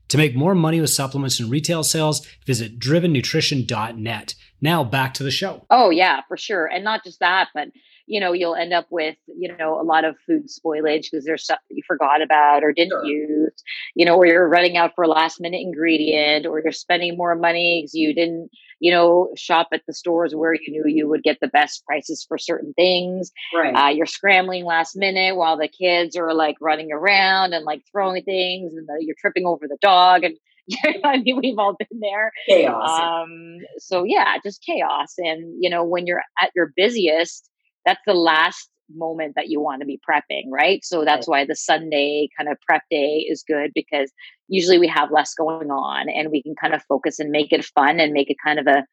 To 0.10 0.18
make 0.18 0.36
more 0.36 0.56
money 0.56 0.82
with 0.82 0.90
supplements 0.90 1.40
and 1.40 1.50
retail 1.50 1.84
sales, 1.84 2.26
visit 2.46 2.80
drivennutrition.net. 2.80 4.36
Now 4.62 4.84
back 4.84 5.14
to 5.16 5.24
the 5.24 5.32
show. 5.32 5.66
Oh, 5.70 5.90
yeah, 5.90 6.22
for 6.28 6.38
sure. 6.38 6.66
And 6.66 6.84
not 6.84 7.04
just 7.04 7.20
that, 7.20 7.50
but 7.54 7.70
you 8.10 8.20
know, 8.20 8.34
you'll 8.34 8.56
end 8.56 8.74
up 8.74 8.88
with, 8.90 9.16
you 9.28 9.56
know, 9.56 9.80
a 9.80 9.84
lot 9.84 10.04
of 10.04 10.16
food 10.26 10.48
spoilage 10.48 11.04
because 11.12 11.26
there's 11.26 11.44
stuff 11.44 11.60
that 11.70 11.76
you 11.76 11.84
forgot 11.86 12.24
about 12.24 12.64
or 12.64 12.74
didn't 12.74 12.90
sure. 12.90 13.06
use, 13.06 13.64
you 13.94 14.04
know, 14.04 14.16
or 14.16 14.26
you're 14.26 14.50
running 14.50 14.78
out 14.78 14.94
for 14.96 15.04
a 15.04 15.08
last 15.08 15.40
minute 15.40 15.62
ingredient 15.62 16.48
or 16.48 16.60
you're 16.60 16.72
spending 16.72 17.16
more 17.16 17.36
money 17.36 17.82
because 17.84 17.94
you 17.94 18.16
didn't, 18.16 18.50
you 18.80 18.92
know, 18.92 19.30
shop 19.38 19.68
at 19.74 19.84
the 19.86 19.94
stores 19.94 20.34
where 20.34 20.56
you 20.56 20.72
knew 20.72 20.86
you 20.88 21.08
would 21.08 21.22
get 21.22 21.38
the 21.40 21.48
best 21.50 21.86
prices 21.86 22.26
for 22.28 22.40
certain 22.40 22.74
things. 22.74 23.32
Right. 23.56 23.76
Uh, 23.76 23.90
you're 23.90 24.08
scrambling 24.08 24.66
last 24.66 24.96
minute 24.96 25.36
while 25.36 25.60
the 25.60 25.68
kids 25.68 26.16
are 26.16 26.34
like 26.34 26.56
running 26.60 26.92
around 26.92 27.54
and 27.54 27.64
like 27.64 27.84
throwing 27.92 28.24
things 28.24 28.74
and 28.74 28.88
the, 28.88 28.98
you're 29.02 29.16
tripping 29.20 29.46
over 29.46 29.68
the 29.68 29.78
dog 29.82 30.24
and 30.24 30.36
I 31.04 31.18
mean, 31.18 31.38
we've 31.38 31.58
all 31.58 31.76
been 31.78 32.00
there. 32.00 32.32
Chaos. 32.48 33.00
Um, 33.00 33.58
so 33.78 34.04
yeah, 34.04 34.36
just 34.44 34.64
chaos. 34.64 35.14
And 35.18 35.56
you 35.60 35.70
know, 35.70 35.84
when 35.84 36.06
you're 36.08 36.24
at 36.42 36.52
your 36.56 36.72
busiest, 36.76 37.50
that's 37.86 38.02
the 38.06 38.14
last 38.14 38.70
moment 38.96 39.34
that 39.36 39.50
you 39.50 39.62
want 39.62 39.82
to 39.82 39.86
be 39.86 40.00
prepping, 40.10 40.46
right? 40.52 40.84
So 40.84 41.06
that's 41.06 41.28
why 41.28 41.46
the 41.46 41.56
Sunday 41.56 42.28
kind 42.38 42.50
of 42.50 42.58
prep 42.68 42.82
day 42.90 43.26
is 43.30 43.44
good 43.48 43.72
because 43.76 44.12
usually 44.48 44.80
we 44.80 44.88
have 44.88 45.12
less 45.12 45.34
going 45.34 45.70
on 45.70 46.10
and 46.10 46.32
we 46.32 46.42
can 46.42 46.56
kind 46.56 46.74
of 46.74 46.82
focus 46.84 47.20
and 47.20 47.30
make 47.30 47.52
it 47.52 47.64
fun 47.64 48.00
and 48.00 48.14
make 48.14 48.30
it 48.30 48.38
kind 48.44 48.60
of 48.60 48.68
a, 48.68 48.84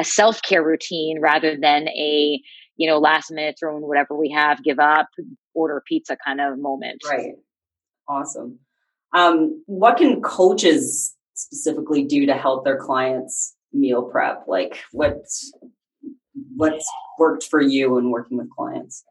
a 0.00 0.04
self-care 0.04 0.64
routine 0.64 1.20
rather 1.20 1.56
than 1.60 1.88
a, 1.88 2.40
you 2.76 2.88
know, 2.88 2.98
last 2.98 3.30
minute 3.30 3.56
throwing 3.58 3.82
whatever 3.82 4.16
we 4.16 4.30
have, 4.30 4.64
give 4.64 4.78
up, 4.78 5.08
order 5.54 5.82
pizza 5.86 6.16
kind 6.24 6.40
of 6.40 6.58
moment. 6.58 7.02
Right. 7.06 7.34
Awesome. 8.08 8.58
Um, 9.14 9.62
what 9.66 9.98
can 9.98 10.22
coaches 10.22 11.14
specifically 11.34 12.04
do 12.04 12.26
to 12.26 12.34
help 12.34 12.64
their 12.64 12.78
clients 12.78 13.54
meal 13.72 14.02
prep? 14.02 14.44
Like 14.46 14.82
what's 14.92 15.52
what's 16.56 16.90
worked 17.18 17.44
for 17.44 17.60
you 17.60 17.98
in 17.98 18.10
working 18.10 18.38
with 18.38 18.50
clients? 18.50 19.04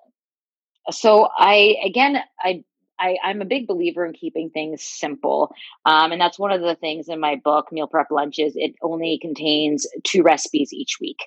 So 0.89 1.29
I 1.37 1.75
again 1.85 2.21
I 2.39 2.63
I, 3.01 3.17
am 3.24 3.41
a 3.41 3.46
big 3.46 3.67
believer 3.67 4.05
in 4.05 4.13
keeping 4.13 4.50
things 4.50 4.84
simple. 4.84 5.53
Um, 5.86 6.12
and 6.12 6.22
that's 6.22 6.38
one 6.38 6.51
of 6.51 6.62
the 6.62 6.75
things 6.75 7.10
in 7.10 7.20
my 7.20 7.36
book, 7.43 7.72
Meal 7.72 7.88
Prep 7.88 8.12
Lunches. 8.12 8.53
It 8.55 8.75
only 8.81 9.17
contains 9.22 9.88
two 10.03 10.22
recipes 10.22 10.72
each 10.72 10.98
week 11.01 11.17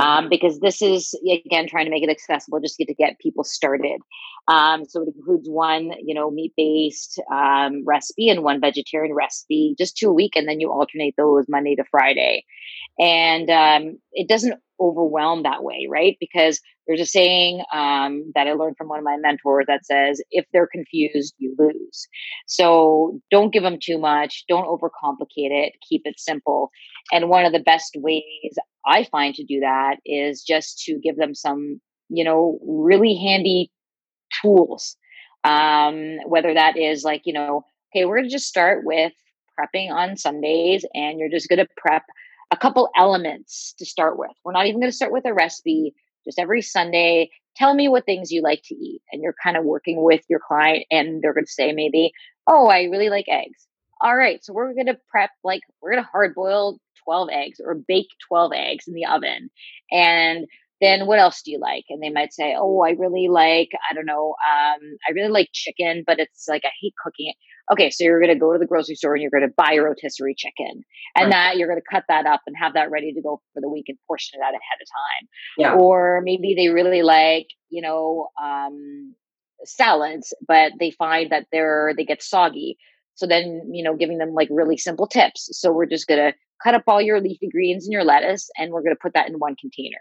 um, 0.00 0.28
because 0.28 0.60
this 0.60 0.82
is, 0.82 1.14
again, 1.46 1.66
trying 1.68 1.86
to 1.86 1.90
make 1.90 2.02
it 2.02 2.10
accessible 2.10 2.60
just 2.60 2.76
to 2.76 2.84
get, 2.84 2.92
to 2.92 3.02
get 3.02 3.18
people 3.18 3.44
started. 3.44 4.00
Um, 4.48 4.84
so 4.84 5.02
it 5.02 5.14
includes 5.16 5.48
one, 5.48 5.92
you 6.04 6.14
know, 6.14 6.30
meat 6.30 6.52
based 6.56 7.20
um, 7.32 7.84
recipe 7.86 8.28
and 8.28 8.42
one 8.42 8.60
vegetarian 8.60 9.14
recipe, 9.14 9.74
just 9.78 9.96
two 9.96 10.10
a 10.10 10.12
week. 10.12 10.36
And 10.36 10.48
then 10.48 10.60
you 10.60 10.70
alternate 10.70 11.14
those 11.16 11.46
Monday 11.48 11.76
to 11.76 11.84
Friday. 11.90 12.44
And 12.98 13.50
um, 13.50 13.98
it 14.12 14.28
doesn't 14.28 14.60
overwhelm 14.80 15.44
that 15.44 15.62
way, 15.62 15.86
right? 15.88 16.16
Because 16.20 16.60
there's 16.86 17.00
a 17.00 17.06
saying 17.06 17.62
um, 17.72 18.32
that 18.34 18.48
I 18.48 18.52
learned 18.52 18.76
from 18.76 18.88
one 18.88 18.98
of 18.98 19.04
my 19.04 19.16
mentors 19.16 19.66
that 19.68 19.86
says, 19.86 20.20
if 20.30 20.44
they're 20.52 20.66
confused, 20.66 21.34
you 21.38 21.54
lose. 21.58 22.08
So 22.46 23.20
don't 23.30 23.52
give 23.52 23.62
them 23.62 23.78
too 23.80 23.98
much. 23.98 24.44
Don't 24.48 24.66
overcomplicate 24.66 25.50
it. 25.50 25.74
Keep 25.88 26.02
it 26.04 26.18
simple. 26.18 26.70
And 27.12 27.28
one 27.28 27.44
of 27.44 27.52
the 27.52 27.60
best 27.60 27.96
ways 27.96 28.56
I 28.84 29.04
find 29.04 29.34
to 29.36 29.44
do 29.44 29.60
that 29.60 29.96
is 30.04 30.42
just 30.42 30.82
to 30.84 30.98
give 30.98 31.16
them 31.16 31.34
some, 31.34 31.80
you 32.08 32.24
know, 32.24 32.58
really 32.66 33.14
handy 33.14 33.70
tools. 34.42 34.96
Um, 35.44 36.18
whether 36.26 36.54
that 36.54 36.76
is 36.76 37.04
like, 37.04 37.22
you 37.24 37.32
know, 37.32 37.64
okay, 37.94 38.04
we're 38.04 38.16
going 38.16 38.28
to 38.28 38.34
just 38.34 38.48
start 38.48 38.84
with 38.84 39.12
prepping 39.58 39.90
on 39.90 40.16
Sundays 40.16 40.84
and 40.94 41.18
you're 41.18 41.28
just 41.28 41.48
going 41.48 41.58
to 41.58 41.68
prep 41.76 42.02
a 42.52 42.56
couple 42.56 42.90
elements 42.96 43.74
to 43.78 43.86
start 43.86 44.18
with. 44.18 44.30
We're 44.44 44.52
not 44.52 44.66
even 44.66 44.78
going 44.78 44.90
to 44.90 44.96
start 44.96 45.10
with 45.12 45.24
a 45.24 45.32
recipe. 45.32 45.94
Just 46.24 46.38
every 46.38 46.62
Sunday, 46.62 47.30
tell 47.56 47.74
me 47.74 47.88
what 47.88 48.04
things 48.04 48.30
you 48.30 48.42
like 48.42 48.62
to 48.66 48.74
eat. 48.74 49.00
And 49.10 49.22
you're 49.22 49.34
kind 49.42 49.56
of 49.56 49.64
working 49.64 50.02
with 50.02 50.20
your 50.28 50.38
client, 50.46 50.84
and 50.90 51.22
they're 51.22 51.32
going 51.34 51.46
to 51.46 51.50
say 51.50 51.72
maybe, 51.72 52.12
Oh, 52.46 52.68
I 52.68 52.84
really 52.84 53.08
like 53.08 53.26
eggs. 53.28 53.66
All 54.00 54.16
right. 54.16 54.44
So 54.44 54.52
we're 54.52 54.74
going 54.74 54.86
to 54.86 54.98
prep, 55.08 55.30
like, 55.42 55.62
we're 55.80 55.92
going 55.92 56.02
to 56.02 56.08
hard 56.10 56.34
boil 56.34 56.78
12 57.04 57.28
eggs 57.32 57.60
or 57.64 57.74
bake 57.74 58.08
12 58.28 58.52
eggs 58.54 58.86
in 58.86 58.94
the 58.94 59.06
oven. 59.06 59.50
And 59.90 60.46
then 60.80 61.06
what 61.06 61.20
else 61.20 61.42
do 61.42 61.52
you 61.52 61.58
like? 61.58 61.84
And 61.88 62.02
they 62.02 62.10
might 62.10 62.34
say, 62.34 62.54
Oh, 62.58 62.80
I 62.82 62.90
really 62.90 63.28
like, 63.28 63.70
I 63.88 63.94
don't 63.94 64.06
know, 64.06 64.34
um, 64.44 64.80
I 65.08 65.12
really 65.12 65.30
like 65.30 65.48
chicken, 65.52 66.02
but 66.06 66.18
it's 66.18 66.48
like 66.48 66.62
I 66.64 66.70
hate 66.80 66.94
cooking 67.02 67.28
it 67.28 67.36
okay, 67.70 67.90
so 67.90 68.04
you're 68.04 68.20
going 68.20 68.32
to 68.32 68.38
go 68.38 68.52
to 68.52 68.58
the 68.58 68.66
grocery 68.66 68.94
store 68.94 69.14
and 69.14 69.22
you're 69.22 69.30
going 69.30 69.48
to 69.48 69.54
buy 69.56 69.74
a 69.74 69.82
rotisserie 69.82 70.34
chicken, 70.36 70.82
and 71.16 71.26
right. 71.26 71.30
that 71.30 71.56
you're 71.56 71.68
going 71.68 71.80
to 71.80 71.94
cut 71.94 72.04
that 72.08 72.26
up 72.26 72.40
and 72.46 72.56
have 72.58 72.74
that 72.74 72.90
ready 72.90 73.12
to 73.12 73.22
go 73.22 73.40
for 73.54 73.60
the 73.60 73.68
week 73.68 73.86
and 73.88 73.98
portion 74.06 74.40
it 74.40 74.44
out 74.44 74.54
ahead 74.54 74.80
of 74.80 74.88
time. 74.88 75.28
Yeah. 75.58 75.74
Or 75.74 76.20
maybe 76.24 76.54
they 76.56 76.68
really 76.68 77.02
like, 77.02 77.46
you 77.70 77.82
know, 77.82 78.28
um, 78.42 79.14
salads, 79.64 80.34
but 80.46 80.72
they 80.80 80.90
find 80.90 81.30
that 81.30 81.46
they're 81.52 81.92
they 81.96 82.04
get 82.04 82.22
soggy. 82.22 82.78
So 83.14 83.26
then, 83.26 83.70
you 83.72 83.84
know, 83.84 83.94
giving 83.94 84.18
them 84.18 84.32
like 84.32 84.48
really 84.50 84.76
simple 84.76 85.06
tips. 85.06 85.48
So 85.52 85.70
we're 85.70 85.86
just 85.86 86.06
going 86.06 86.20
to 86.20 86.34
cut 86.64 86.74
up 86.74 86.84
all 86.86 87.00
your 87.00 87.20
leafy 87.20 87.48
greens 87.48 87.84
and 87.84 87.92
your 87.92 88.04
lettuce, 88.04 88.48
and 88.56 88.72
we're 88.72 88.82
going 88.82 88.94
to 88.94 89.00
put 89.00 89.14
that 89.14 89.28
in 89.28 89.34
one 89.34 89.54
container. 89.60 89.98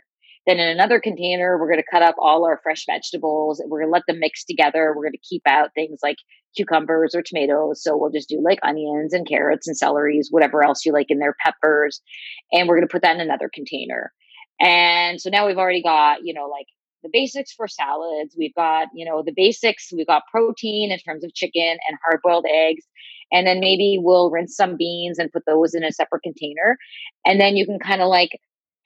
Then 0.48 0.60
in 0.60 0.70
another 0.70 1.00
container, 1.00 1.60
we're 1.60 1.70
going 1.70 1.82
to 1.82 1.92
cut 1.92 2.02
up 2.02 2.16
all 2.18 2.46
our 2.46 2.60
fresh 2.64 2.86
vegetables. 2.88 3.62
We're 3.68 3.82
going 3.82 3.90
to 3.90 3.94
let 3.94 4.08
them 4.08 4.20
mix 4.20 4.44
together. 4.44 4.94
We're 4.96 5.04
going 5.04 5.12
to 5.14 5.20
keep 5.20 5.44
out 5.46 5.70
things 5.76 6.00
like 6.02 6.18
cucumbers 6.56 7.14
or 7.14 7.22
tomatoes. 7.22 7.84
So 7.84 7.96
we'll 7.96 8.12
just 8.12 8.30
do 8.30 8.42
like 8.44 8.60
onions 8.64 9.14
and 9.14 9.28
carrots 9.28 9.68
and 9.68 9.78
celeries, 9.78 10.28
whatever 10.32 10.64
else 10.64 10.86
you 10.86 10.94
like 10.94 11.08
in 11.10 11.20
there, 11.20 11.36
peppers. 11.44 12.02
And 12.52 12.68
we're 12.68 12.76
going 12.76 12.88
to 12.88 12.92
put 12.92 13.04
that 13.04 13.16
in 13.16 13.22
another 13.22 13.50
container. 13.54 14.12
And 14.60 15.22
so 15.22 15.30
now 15.30 15.46
we've 15.48 15.58
already 15.58 15.84
got, 15.84 16.20
you 16.24 16.34
know, 16.34 16.48
like 16.48 16.68
the 17.04 17.10
basics 17.12 17.52
for 17.52 17.68
salads. 17.68 18.36
We've 18.38 18.54
got, 18.54 18.88
you 18.94 19.06
know, 19.06 19.24
the 19.24 19.34
basics. 19.36 19.90
We've 19.92 20.08
got 20.08 20.24
protein 20.32 20.92
in 20.92 21.00
terms 21.00 21.24
of 21.24 21.34
chicken 21.34 21.78
and 21.88 21.98
hard 22.04 22.20
boiled 22.24 22.46
eggs. 22.50 22.84
And 23.32 23.48
then 23.48 23.60
maybe 23.60 23.98
we'll 24.00 24.30
rinse 24.30 24.56
some 24.56 24.76
beans 24.76 25.18
and 25.18 25.32
put 25.32 25.44
those 25.46 25.74
in 25.74 25.84
a 25.84 25.92
separate 25.92 26.24
container. 26.24 26.78
And 27.26 27.40
then 27.40 27.56
you 27.56 27.66
can 27.66 27.80
kind 27.80 28.02
of 28.02 28.08
like 28.08 28.32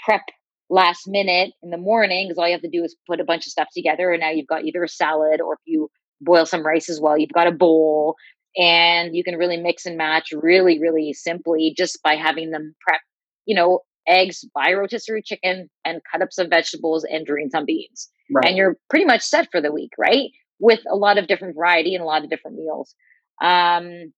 prep 0.03 0.21
last 0.69 1.07
minute 1.07 1.53
in 1.61 1.69
the 1.69 1.77
morning 1.77 2.27
because 2.27 2.37
all 2.37 2.47
you 2.47 2.53
have 2.53 2.61
to 2.61 2.69
do 2.69 2.83
is 2.83 2.95
put 3.07 3.19
a 3.19 3.25
bunch 3.25 3.45
of 3.45 3.51
stuff 3.51 3.67
together. 3.73 4.11
And 4.11 4.21
now 4.21 4.31
you've 4.31 4.47
got 4.47 4.63
either 4.63 4.83
a 4.83 4.89
salad 4.89 5.41
or 5.41 5.53
if 5.53 5.59
you 5.65 5.89
boil 6.21 6.45
some 6.45 6.65
rice 6.65 6.89
as 6.89 6.99
well. 6.99 7.17
You've 7.17 7.31
got 7.31 7.47
a 7.47 7.51
bowl 7.51 8.15
and 8.57 9.15
you 9.15 9.23
can 9.23 9.35
really 9.35 9.57
mix 9.57 9.85
and 9.85 9.97
match 9.97 10.29
really, 10.31 10.79
really 10.79 11.13
simply 11.13 11.73
just 11.77 12.01
by 12.03 12.15
having 12.15 12.51
them 12.51 12.75
prep, 12.81 13.01
you 13.45 13.55
know, 13.55 13.81
eggs, 14.07 14.45
buy 14.53 14.73
rotisserie 14.73 15.21
chicken 15.23 15.69
and 15.83 16.01
cut 16.11 16.21
up 16.21 16.31
some 16.31 16.49
vegetables 16.49 17.05
and 17.09 17.25
drain 17.25 17.49
some 17.49 17.65
beans. 17.65 18.09
Right. 18.31 18.45
And 18.47 18.57
you're 18.57 18.77
pretty 18.89 19.05
much 19.05 19.21
set 19.21 19.49
for 19.51 19.61
the 19.61 19.71
week, 19.71 19.91
right? 19.97 20.29
With 20.59 20.79
a 20.89 20.95
lot 20.95 21.17
of 21.17 21.27
different 21.27 21.55
variety 21.55 21.95
and 21.95 22.03
a 22.03 22.07
lot 22.07 22.23
of 22.23 22.29
different 22.29 22.57
meals. 22.57 22.95
Um, 23.41 24.13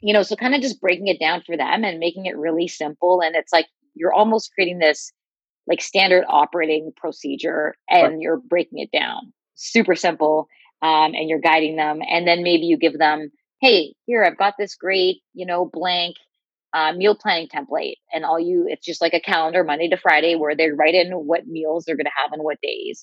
you 0.00 0.12
know, 0.12 0.22
so 0.22 0.36
kind 0.36 0.54
of 0.54 0.60
just 0.60 0.80
breaking 0.80 1.06
it 1.08 1.20
down 1.20 1.42
for 1.46 1.56
them 1.56 1.84
and 1.84 1.98
making 1.98 2.26
it 2.26 2.36
really 2.36 2.68
simple. 2.68 3.20
And 3.22 3.34
it's 3.34 3.52
like 3.52 3.66
you're 3.94 4.12
almost 4.12 4.52
creating 4.54 4.78
this 4.78 5.12
like 5.66 5.80
standard 5.80 6.24
operating 6.28 6.92
procedure 6.96 7.74
and 7.88 8.14
right. 8.14 8.20
you're 8.20 8.38
breaking 8.38 8.78
it 8.78 8.90
down. 8.96 9.32
Super 9.54 9.94
simple 9.94 10.48
um, 10.82 11.14
and 11.14 11.28
you're 11.28 11.40
guiding 11.40 11.76
them. 11.76 12.00
And 12.08 12.26
then 12.26 12.42
maybe 12.42 12.66
you 12.66 12.76
give 12.78 12.98
them, 12.98 13.30
hey, 13.60 13.94
here, 14.06 14.24
I've 14.24 14.38
got 14.38 14.54
this 14.58 14.74
great, 14.74 15.22
you 15.34 15.46
know, 15.46 15.68
blank 15.72 16.16
uh, 16.74 16.92
meal 16.92 17.16
planning 17.16 17.48
template. 17.48 17.94
And 18.12 18.24
all 18.24 18.38
you, 18.38 18.66
it's 18.68 18.84
just 18.84 19.00
like 19.00 19.14
a 19.14 19.20
calendar 19.20 19.64
Monday 19.64 19.88
to 19.88 19.96
Friday 19.96 20.34
where 20.34 20.54
they 20.54 20.70
write 20.70 20.94
in 20.94 21.10
what 21.12 21.46
meals 21.46 21.84
they're 21.84 21.96
going 21.96 22.04
to 22.04 22.10
have 22.22 22.32
on 22.32 22.44
what 22.44 22.60
days. 22.62 23.02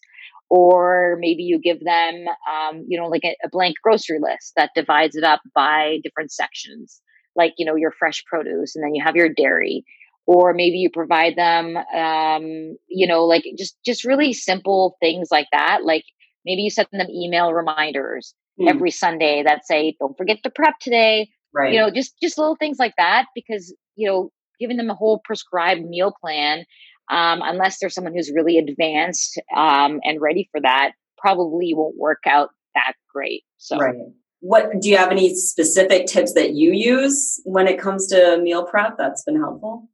Or 0.50 1.18
maybe 1.20 1.44
you 1.44 1.58
give 1.58 1.84
them, 1.84 2.26
um, 2.52 2.86
you 2.88 3.00
know, 3.00 3.08
like 3.08 3.24
a, 3.24 3.36
a 3.44 3.50
blank 3.50 3.76
grocery 3.82 4.20
list 4.22 4.54
that 4.56 4.72
divides 4.76 5.16
it 5.16 5.24
up 5.24 5.42
by 5.56 5.98
different 6.04 6.32
sections, 6.32 7.02
like, 7.36 7.54
you 7.58 7.66
know, 7.66 7.76
your 7.76 7.92
fresh 7.92 8.24
produce, 8.26 8.76
and 8.76 8.84
then 8.84 8.94
you 8.94 9.04
have 9.04 9.16
your 9.16 9.30
dairy 9.30 9.84
or 10.26 10.54
maybe 10.54 10.78
you 10.78 10.90
provide 10.90 11.36
them 11.36 11.76
um, 11.78 12.78
you 12.88 13.08
know 13.08 13.26
like 13.26 13.44
just 13.58 13.78
just 13.86 14.06
really 14.06 14.34
simple 14.34 14.98
things 15.02 15.30
like 15.32 15.48
that 15.52 15.84
like 15.84 16.04
Maybe 16.46 16.64
you 16.64 16.70
send 16.70 16.88
them 16.92 17.10
email 17.10 17.54
reminders 17.54 18.34
mm. 18.60 18.70
every 18.70 18.92
Sunday 18.92 19.44
that 19.44 19.66
say, 19.66 19.96
"Don't 20.00 20.18
forget 20.18 20.40
to 20.44 20.50
prep 20.50 20.76
today." 20.80 21.30
Right. 21.54 21.74
You 21.74 21.80
know, 21.80 21.92
just 21.92 22.20
just 22.22 22.38
little 22.38 22.56
things 22.56 22.78
like 22.80 22.94
that 22.98 23.26
because 23.36 23.74
you 23.96 24.08
know, 24.08 24.32
giving 24.60 24.78
them 24.78 24.90
a 24.90 24.96
whole 24.96 25.22
prescribed 25.24 25.86
meal 25.86 26.14
plan, 26.20 26.60
um, 27.10 27.42
unless 27.44 27.80
there's 27.80 27.94
someone 27.94 28.14
who's 28.14 28.32
really 28.34 28.58
advanced 28.58 29.40
um, 29.56 30.00
and 30.04 30.20
ready 30.20 30.50
for 30.52 30.60
that, 30.62 30.94
probably 31.18 31.74
won't 31.74 31.98
work 31.98 32.24
out 32.28 32.50
that 32.76 32.94
great. 33.14 33.44
So. 33.58 33.78
Right. 33.78 33.96
What 34.46 34.82
do 34.82 34.90
you 34.90 34.98
have 34.98 35.10
any 35.10 35.34
specific 35.36 36.06
tips 36.06 36.34
that 36.34 36.52
you 36.54 36.74
use 36.74 37.40
when 37.46 37.66
it 37.66 37.80
comes 37.80 38.08
to 38.08 38.38
meal 38.44 38.66
prep 38.66 38.98
that's 38.98 39.24
been 39.24 39.40
helpful? 39.40 39.88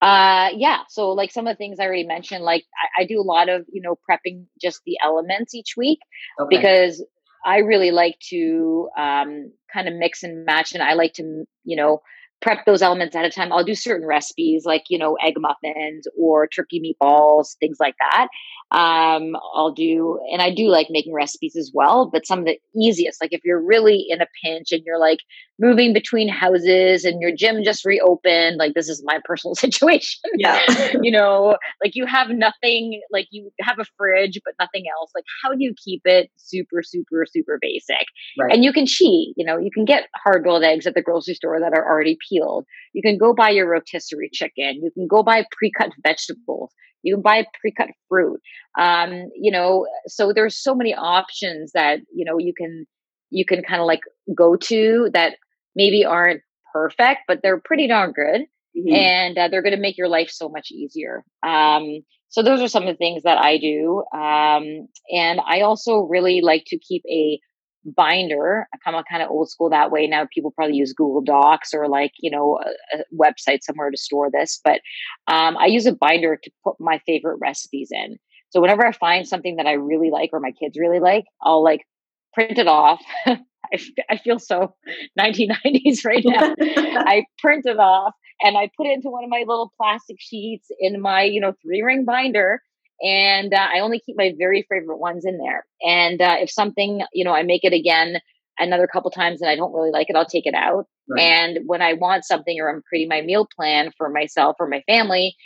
Uh, 0.00 0.50
yeah. 0.54 0.80
So 0.88 1.10
like 1.10 1.32
some 1.32 1.46
of 1.46 1.54
the 1.54 1.58
things 1.58 1.78
I 1.80 1.84
already 1.84 2.06
mentioned, 2.06 2.44
like 2.44 2.64
I, 2.98 3.02
I 3.02 3.04
do 3.06 3.20
a 3.20 3.22
lot 3.22 3.48
of, 3.48 3.66
you 3.72 3.82
know, 3.82 3.98
prepping 4.08 4.44
just 4.60 4.80
the 4.86 4.96
elements 5.04 5.54
each 5.54 5.74
week 5.76 5.98
okay. 6.40 6.56
because 6.56 7.04
I 7.44 7.58
really 7.58 7.90
like 7.90 8.18
to 8.30 8.88
um, 8.96 9.52
kind 9.72 9.88
of 9.88 9.94
mix 9.94 10.22
and 10.22 10.44
match 10.44 10.72
and 10.72 10.82
I 10.82 10.94
like 10.94 11.14
to, 11.14 11.44
you 11.64 11.76
know, 11.76 12.00
prep 12.40 12.64
those 12.66 12.82
elements 12.82 13.16
at 13.16 13.24
a 13.24 13.30
time. 13.30 13.52
I'll 13.52 13.64
do 13.64 13.74
certain 13.74 14.06
recipes 14.06 14.64
like, 14.64 14.84
you 14.88 14.98
know, 14.98 15.16
egg 15.16 15.34
muffins 15.38 16.06
or 16.16 16.46
turkey 16.46 16.80
meatballs, 16.80 17.56
things 17.58 17.78
like 17.80 17.96
that. 17.98 18.28
Um, 18.70 19.34
I'll 19.54 19.72
do, 19.72 20.20
and 20.32 20.40
I 20.40 20.54
do 20.54 20.68
like 20.68 20.86
making 20.90 21.14
recipes 21.14 21.56
as 21.56 21.72
well, 21.74 22.08
but 22.12 22.26
some 22.26 22.40
of 22.40 22.44
the 22.44 22.58
easiest, 22.76 23.20
like 23.20 23.32
if 23.32 23.40
you're 23.44 23.60
really 23.60 24.06
in 24.08 24.20
a 24.20 24.26
pinch 24.44 24.70
and 24.70 24.82
you're 24.84 25.00
like 25.00 25.18
moving 25.58 25.92
between 25.92 26.28
houses 26.28 27.04
and 27.04 27.20
your 27.20 27.32
gym 27.34 27.62
just 27.64 27.84
reopened, 27.84 28.56
like 28.58 28.74
this 28.74 28.88
is 28.88 29.02
my 29.04 29.18
personal 29.24 29.54
situation. 29.54 30.20
Yeah. 30.36 30.60
you 31.02 31.10
know, 31.10 31.56
like 31.82 31.94
you 31.94 32.06
have 32.06 32.28
nothing, 32.30 33.00
like 33.10 33.26
you 33.30 33.50
have 33.60 33.78
a 33.78 33.84
fridge, 33.96 34.38
but 34.44 34.54
nothing 34.60 34.84
else. 34.98 35.10
Like 35.14 35.24
how 35.42 35.50
do 35.50 35.56
you 35.58 35.74
keep 35.82 36.02
it 36.04 36.30
super, 36.36 36.82
super, 36.82 37.26
super 37.28 37.58
basic? 37.60 38.06
Right. 38.38 38.52
And 38.52 38.64
you 38.64 38.72
can 38.72 38.86
cheat, 38.86 39.34
you 39.36 39.44
know, 39.44 39.58
you 39.58 39.70
can 39.72 39.84
get 39.84 40.08
hard 40.16 40.44
boiled 40.44 40.64
eggs 40.64 40.86
at 40.86 40.94
the 40.94 41.02
grocery 41.02 41.34
store 41.34 41.60
that 41.60 41.72
are 41.72 41.84
already 41.84 42.16
peeled. 42.28 42.64
You 42.92 43.02
can 43.02 43.18
go 43.18 43.34
buy 43.34 43.50
your 43.50 43.68
rotisserie 43.68 44.30
chicken. 44.32 44.80
You 44.82 44.90
can 44.92 45.06
go 45.06 45.22
buy 45.22 45.44
pre 45.52 45.70
cut 45.76 45.90
vegetables 46.02 46.72
you 47.04 47.14
can 47.14 47.22
buy 47.22 47.46
pre-cut 47.60 47.90
fruit 48.08 48.40
um, 48.76 49.28
you 49.36 49.52
know 49.52 49.86
so 50.06 50.32
there's 50.32 50.60
so 50.60 50.74
many 50.74 50.92
options 50.94 51.70
that 51.72 52.00
you 52.12 52.24
know 52.24 52.38
you 52.38 52.52
can 52.52 52.86
you 53.30 53.44
can 53.44 53.62
kind 53.62 53.80
of 53.80 53.86
like 53.86 54.00
go 54.34 54.56
to 54.56 55.10
that 55.12 55.36
maybe 55.74 56.04
aren't 56.04 56.42
perfect 56.72 57.20
but 57.26 57.40
they're 57.42 57.60
pretty 57.60 57.86
darn 57.88 58.12
good 58.12 58.42
mm-hmm. 58.76 58.94
and 58.94 59.38
uh, 59.38 59.48
they're 59.48 59.62
going 59.62 59.74
to 59.74 59.80
make 59.80 59.98
your 59.98 60.08
life 60.08 60.30
so 60.30 60.48
much 60.48 60.70
easier 60.70 61.24
um, 61.42 62.00
so 62.30 62.42
those 62.42 62.60
are 62.60 62.68
some 62.68 62.82
of 62.82 62.88
the 62.88 62.96
things 62.96 63.22
that 63.22 63.38
i 63.38 63.58
do 63.58 64.04
um, 64.12 64.88
and 65.12 65.40
i 65.46 65.60
also 65.60 66.00
really 66.00 66.40
like 66.40 66.64
to 66.66 66.78
keep 66.78 67.02
a 67.10 67.40
binder. 67.84 68.66
I 68.74 68.78
come 68.84 69.00
kind 69.10 69.22
of 69.22 69.30
old 69.30 69.50
school 69.50 69.70
that 69.70 69.90
way. 69.90 70.06
Now 70.06 70.26
people 70.32 70.50
probably 70.50 70.76
use 70.76 70.92
Google 70.92 71.22
Docs 71.22 71.72
or 71.74 71.88
like, 71.88 72.12
you 72.18 72.30
know, 72.30 72.60
a, 72.64 72.98
a 72.98 73.04
website 73.14 73.62
somewhere 73.62 73.90
to 73.90 73.96
store 73.96 74.30
this. 74.30 74.60
But 74.62 74.80
um, 75.26 75.56
I 75.56 75.66
use 75.66 75.86
a 75.86 75.92
binder 75.92 76.38
to 76.42 76.50
put 76.64 76.76
my 76.80 77.00
favorite 77.06 77.38
recipes 77.40 77.90
in. 77.90 78.16
So 78.50 78.60
whenever 78.60 78.86
I 78.86 78.92
find 78.92 79.28
something 79.28 79.56
that 79.56 79.66
I 79.66 79.72
really 79.72 80.10
like 80.10 80.30
or 80.32 80.40
my 80.40 80.52
kids 80.52 80.78
really 80.78 81.00
like, 81.00 81.24
I'll 81.42 81.62
like 81.62 81.86
print 82.32 82.58
it 82.58 82.68
off. 82.68 83.02
I, 83.72 83.78
I 84.10 84.16
feel 84.16 84.38
so 84.38 84.74
1990s 85.18 86.04
right 86.04 86.24
now. 86.24 86.54
I 86.60 87.24
print 87.38 87.64
it 87.66 87.78
off 87.78 88.14
and 88.42 88.56
I 88.56 88.70
put 88.76 88.86
it 88.86 88.94
into 88.94 89.10
one 89.10 89.24
of 89.24 89.30
my 89.30 89.44
little 89.46 89.72
plastic 89.76 90.16
sheets 90.18 90.68
in 90.78 91.00
my, 91.00 91.22
you 91.22 91.40
know, 91.40 91.52
three 91.62 91.82
ring 91.82 92.04
binder 92.04 92.60
and 93.00 93.54
uh, 93.54 93.68
I 93.74 93.80
only 93.80 94.00
keep 94.00 94.16
my 94.16 94.32
very 94.36 94.66
favorite 94.68 94.98
ones 94.98 95.24
in 95.24 95.38
there. 95.38 95.64
And 95.82 96.20
uh, 96.20 96.36
if 96.40 96.50
something, 96.50 97.02
you 97.12 97.24
know, 97.24 97.32
I 97.32 97.42
make 97.42 97.64
it 97.64 97.72
again 97.72 98.20
another 98.58 98.88
couple 98.88 99.10
times 99.10 99.40
and 99.40 99.48
I 99.48 99.54
don't 99.54 99.72
really 99.72 99.92
like 99.92 100.10
it, 100.10 100.16
I'll 100.16 100.26
take 100.26 100.46
it 100.46 100.54
out. 100.54 100.86
Right. 101.08 101.22
And 101.22 101.58
when 101.66 101.80
I 101.80 101.92
want 101.92 102.24
something 102.24 102.58
or 102.60 102.68
I'm 102.68 102.82
creating 102.88 103.08
my 103.08 103.22
meal 103.22 103.46
plan 103.56 103.92
for 103.96 104.08
myself 104.08 104.56
or 104.58 104.68
my 104.68 104.82
family, 104.88 105.36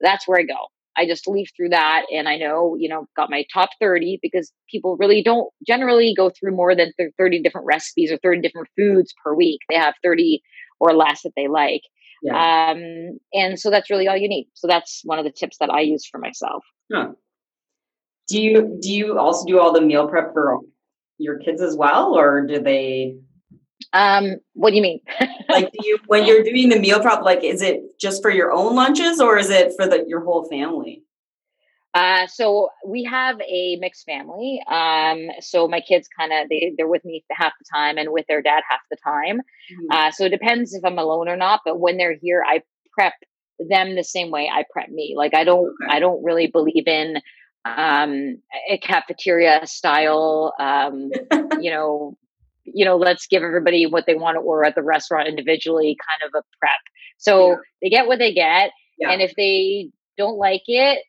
that's 0.00 0.26
where 0.26 0.40
I 0.40 0.44
go. 0.44 0.68
I 0.96 1.06
just 1.06 1.26
leaf 1.26 1.50
through 1.56 1.70
that 1.70 2.04
and 2.12 2.28
I 2.28 2.36
know, 2.36 2.76
you 2.78 2.88
know, 2.88 3.06
got 3.16 3.30
my 3.30 3.44
top 3.52 3.70
30 3.80 4.18
because 4.22 4.52
people 4.70 4.96
really 4.98 5.22
don't 5.22 5.48
generally 5.66 6.14
go 6.16 6.30
through 6.30 6.54
more 6.54 6.74
than 6.74 6.92
30 7.18 7.42
different 7.42 7.66
recipes 7.66 8.12
or 8.12 8.18
30 8.18 8.40
different 8.42 8.68
foods 8.76 9.14
per 9.24 9.34
week. 9.34 9.60
They 9.68 9.76
have 9.76 9.94
30 10.02 10.42
or 10.80 10.94
less 10.94 11.22
that 11.22 11.32
they 11.36 11.48
like. 11.48 11.82
Yeah. 12.22 12.70
Um, 12.70 13.18
and 13.32 13.58
so 13.58 13.70
that's 13.70 13.90
really 13.90 14.06
all 14.06 14.16
you 14.16 14.28
need. 14.28 14.48
So 14.54 14.66
that's 14.66 15.00
one 15.04 15.18
of 15.18 15.24
the 15.24 15.32
tips 15.32 15.56
that 15.58 15.70
I 15.70 15.80
use 15.80 16.06
for 16.06 16.18
myself. 16.18 16.64
Huh. 16.92 17.12
Do 18.28 18.40
you 18.40 18.78
do 18.80 18.92
you 18.92 19.18
also 19.18 19.44
do 19.46 19.58
all 19.58 19.72
the 19.72 19.80
meal 19.80 20.08
prep 20.08 20.32
for 20.32 20.58
your 21.18 21.38
kids 21.38 21.60
as 21.60 21.76
well, 21.76 22.16
or 22.16 22.46
do 22.46 22.60
they? 22.60 23.16
Um, 23.92 24.36
what 24.54 24.70
do 24.70 24.76
you 24.76 24.82
mean? 24.82 25.00
like, 25.48 25.70
do 25.72 25.86
you 25.86 25.98
when 26.06 26.26
you're 26.26 26.42
doing 26.42 26.68
the 26.68 26.78
meal 26.78 27.00
prep, 27.00 27.22
like, 27.22 27.44
is 27.44 27.62
it 27.62 27.98
just 28.00 28.22
for 28.22 28.30
your 28.30 28.52
own 28.52 28.74
lunches, 28.74 29.20
or 29.20 29.38
is 29.38 29.50
it 29.50 29.72
for 29.76 29.86
the 29.86 30.04
your 30.08 30.24
whole 30.24 30.48
family? 30.48 31.02
Uh, 31.94 32.26
so 32.26 32.70
we 32.86 33.04
have 33.04 33.38
a 33.42 33.76
mixed 33.76 34.06
family. 34.06 34.62
Um, 34.70 35.28
so 35.40 35.68
my 35.68 35.80
kids 35.80 36.08
kind 36.18 36.32
of 36.32 36.48
they 36.48 36.72
they're 36.76 36.88
with 36.88 37.04
me 37.04 37.22
half 37.30 37.52
the 37.58 37.66
time 37.70 37.98
and 37.98 38.10
with 38.12 38.26
their 38.28 38.40
dad 38.40 38.62
half 38.68 38.80
the 38.90 38.96
time. 39.04 39.38
Mm-hmm. 39.38 39.86
Uh, 39.90 40.10
so 40.10 40.24
it 40.24 40.30
depends 40.30 40.72
if 40.72 40.84
I'm 40.84 40.98
alone 40.98 41.28
or 41.28 41.36
not. 41.36 41.60
But 41.64 41.80
when 41.80 41.98
they're 41.98 42.16
here, 42.20 42.42
I 42.46 42.62
prep 42.92 43.14
them 43.58 43.94
the 43.94 44.04
same 44.04 44.30
way 44.30 44.50
I 44.52 44.64
prep 44.72 44.88
me. 44.88 45.14
Like 45.16 45.34
I 45.34 45.44
don't 45.44 45.66
okay. 45.82 45.96
I 45.96 46.00
don't 46.00 46.24
really 46.24 46.46
believe 46.46 46.86
in 46.86 47.20
um 47.64 48.38
a 48.68 48.78
cafeteria 48.78 49.64
style 49.66 50.52
um 50.58 51.10
you 51.60 51.70
know 51.70 52.16
you 52.64 52.84
know 52.84 52.96
let's 52.96 53.26
give 53.26 53.42
everybody 53.42 53.86
what 53.86 54.04
they 54.06 54.14
want 54.14 54.36
to 54.36 54.40
order 54.40 54.64
at 54.64 54.74
the 54.74 54.82
restaurant 54.82 55.28
individually 55.28 55.96
kind 56.08 56.28
of 56.28 56.40
a 56.40 56.42
prep 56.58 56.72
so 57.18 57.50
yeah. 57.50 57.56
they 57.82 57.88
get 57.88 58.06
what 58.06 58.18
they 58.18 58.32
get 58.32 58.70
yeah. 58.98 59.10
and 59.10 59.20
if 59.20 59.32
they 59.36 59.90
don't 60.16 60.36
like 60.36 60.62
it 60.66 61.00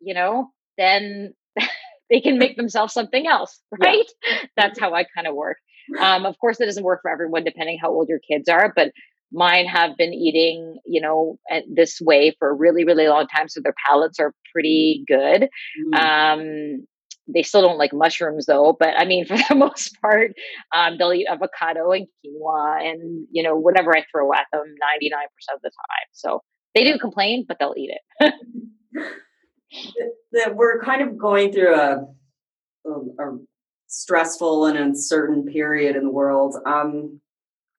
you 0.00 0.14
know 0.14 0.50
then 0.78 1.34
they 2.10 2.20
can 2.20 2.38
make 2.38 2.56
themselves 2.56 2.92
something 2.92 3.26
else 3.26 3.60
right 3.80 4.06
yeah. 4.26 4.38
that's 4.56 4.78
how 4.78 4.94
i 4.94 5.04
kind 5.14 5.26
of 5.26 5.34
work 5.34 5.58
um, 5.98 6.24
of 6.24 6.38
course 6.38 6.60
it 6.60 6.66
doesn't 6.66 6.84
work 6.84 7.00
for 7.02 7.10
everyone 7.10 7.42
depending 7.42 7.76
how 7.80 7.90
old 7.90 8.08
your 8.08 8.20
kids 8.20 8.48
are 8.48 8.72
but 8.76 8.92
mine 9.32 9.66
have 9.66 9.96
been 9.96 10.12
eating 10.12 10.78
you 10.84 11.00
know 11.00 11.38
this 11.72 12.00
way 12.00 12.34
for 12.38 12.50
a 12.50 12.54
really 12.54 12.84
really 12.84 13.08
long 13.08 13.26
time 13.26 13.48
so 13.48 13.60
their 13.60 13.74
palates 13.86 14.18
are 14.18 14.34
pretty 14.52 15.04
good 15.06 15.48
mm. 15.92 15.98
um 15.98 16.86
they 17.34 17.42
still 17.42 17.62
don't 17.62 17.78
like 17.78 17.92
mushrooms 17.92 18.46
though 18.46 18.76
but 18.78 18.94
i 18.96 19.04
mean 19.04 19.24
for 19.26 19.36
the 19.48 19.54
most 19.54 20.00
part 20.00 20.32
um, 20.74 20.96
they'll 20.98 21.12
eat 21.12 21.26
avocado 21.30 21.90
and 21.92 22.06
quinoa 22.24 22.80
and 22.80 23.26
you 23.30 23.42
know 23.42 23.56
whatever 23.56 23.96
i 23.96 24.04
throw 24.10 24.32
at 24.32 24.46
them 24.52 24.62
99% 24.62 25.54
of 25.54 25.62
the 25.62 25.70
time. 25.70 26.08
So 26.12 26.42
they 26.74 26.84
do 26.84 26.98
complain 26.98 27.44
but 27.46 27.58
they'll 27.58 27.74
eat 27.76 27.90
it. 27.90 28.34
That 30.32 30.56
we're 30.56 30.80
kind 30.82 31.00
of 31.00 31.16
going 31.16 31.52
through 31.52 31.76
a, 31.76 32.04
a, 32.84 32.90
a 32.90 33.38
stressful 33.86 34.66
and 34.66 34.76
uncertain 34.76 35.44
period 35.46 35.94
in 35.94 36.02
the 36.02 36.10
world. 36.10 36.56
Um 36.66 37.20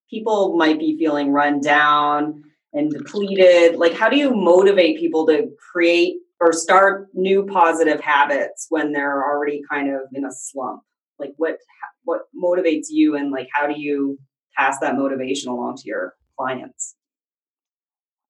people 0.09 0.55
might 0.55 0.79
be 0.79 0.97
feeling 0.97 1.31
run 1.31 1.59
down 1.59 2.43
and 2.71 2.91
depleted. 2.91 3.75
Like 3.75 3.93
how 3.93 4.07
do 4.07 4.17
you 4.17 4.33
motivate 4.33 4.99
people 4.99 5.27
to 5.27 5.49
create 5.71 6.15
or 6.41 6.51
start 6.51 7.07
new 7.13 7.45
positive 7.45 8.01
habits 8.01 8.67
when 8.69 8.91
they're 8.91 9.23
already 9.23 9.61
kind 9.69 9.93
of 9.93 10.01
in 10.13 10.25
a 10.25 10.31
slump 10.31 10.81
like 11.19 11.33
what 11.37 11.57
what 12.03 12.21
motivates 12.35 12.87
you 12.89 13.15
and 13.15 13.31
like 13.31 13.47
how 13.53 13.67
do 13.67 13.79
you 13.79 14.17
pass 14.57 14.77
that 14.79 14.95
motivation 14.95 15.49
along 15.49 15.77
to 15.77 15.83
your 15.85 16.13
clients 16.37 16.95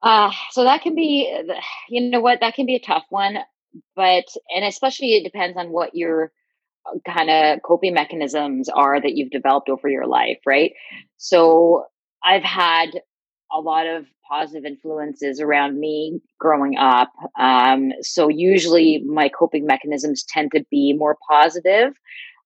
uh 0.03 0.31
so 0.51 0.63
that 0.63 0.81
can 0.81 0.93
be 0.93 1.31
you 1.89 2.09
know 2.09 2.21
what 2.21 2.39
that 2.41 2.53
can 2.53 2.65
be 2.65 2.75
a 2.75 2.79
tough 2.79 3.05
one 3.09 3.37
but 3.95 4.25
and 4.55 4.65
especially 4.65 5.15
it 5.15 5.23
depends 5.23 5.57
on 5.57 5.71
what 5.71 5.95
your 5.95 6.31
kind 7.05 7.29
of 7.29 7.61
coping 7.63 7.93
mechanisms 7.93 8.69
are 8.69 8.99
that 9.01 9.15
you've 9.15 9.31
developed 9.31 9.69
over 9.69 9.87
your 9.87 10.07
life, 10.07 10.39
right? 10.45 10.73
So 11.17 11.85
I've 12.23 12.43
had 12.43 12.89
a 13.53 13.59
lot 13.59 13.87
of 13.87 14.05
positive 14.27 14.65
influences 14.65 15.39
around 15.39 15.79
me 15.79 16.21
growing 16.39 16.77
up. 16.77 17.11
Um, 17.39 17.91
so 18.01 18.29
usually 18.29 19.03
my 19.05 19.29
coping 19.29 19.65
mechanisms 19.65 20.23
tend 20.27 20.51
to 20.55 20.65
be 20.71 20.93
more 20.93 21.17
positive. 21.29 21.93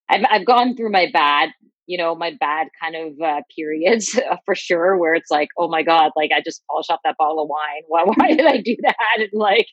I've, 0.09 0.25
I've 0.29 0.45
gone 0.45 0.75
through 0.75 0.91
my 0.91 1.07
bad 1.11 1.51
you 1.87 1.97
know, 1.97 2.15
my 2.15 2.31
bad 2.39 2.67
kind 2.81 2.95
of 2.95 3.21
uh, 3.21 3.41
periods 3.55 4.19
for 4.45 4.55
sure, 4.55 4.97
where 4.97 5.13
it's 5.13 5.31
like, 5.31 5.49
oh 5.57 5.67
my 5.67 5.83
God, 5.83 6.11
like 6.15 6.31
I 6.35 6.41
just 6.41 6.63
polished 6.67 6.89
off 6.89 6.99
that 7.03 7.17
bottle 7.17 7.43
of 7.43 7.49
wine. 7.49 7.83
Why, 7.87 8.03
why 8.03 8.35
did 8.35 8.45
I 8.45 8.57
do 8.57 8.75
that? 8.81 8.95
And 9.17 9.29
like, 9.33 9.67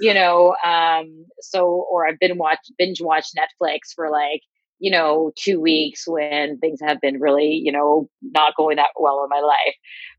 you 0.00 0.14
know, 0.14 0.54
um, 0.64 1.24
so, 1.40 1.86
or 1.90 2.06
I've 2.06 2.18
been 2.18 2.38
watch, 2.38 2.58
binge 2.76 3.00
watch 3.00 3.26
Netflix 3.36 3.94
for 3.94 4.10
like, 4.10 4.42
you 4.78 4.90
know, 4.90 5.32
two 5.36 5.60
weeks 5.60 6.04
when 6.06 6.58
things 6.58 6.78
have 6.80 7.00
been 7.00 7.20
really, 7.20 7.60
you 7.62 7.72
know, 7.72 8.08
not 8.22 8.54
going 8.56 8.76
that 8.76 8.90
well 8.98 9.22
in 9.24 9.28
my 9.28 9.40
life. 9.40 9.74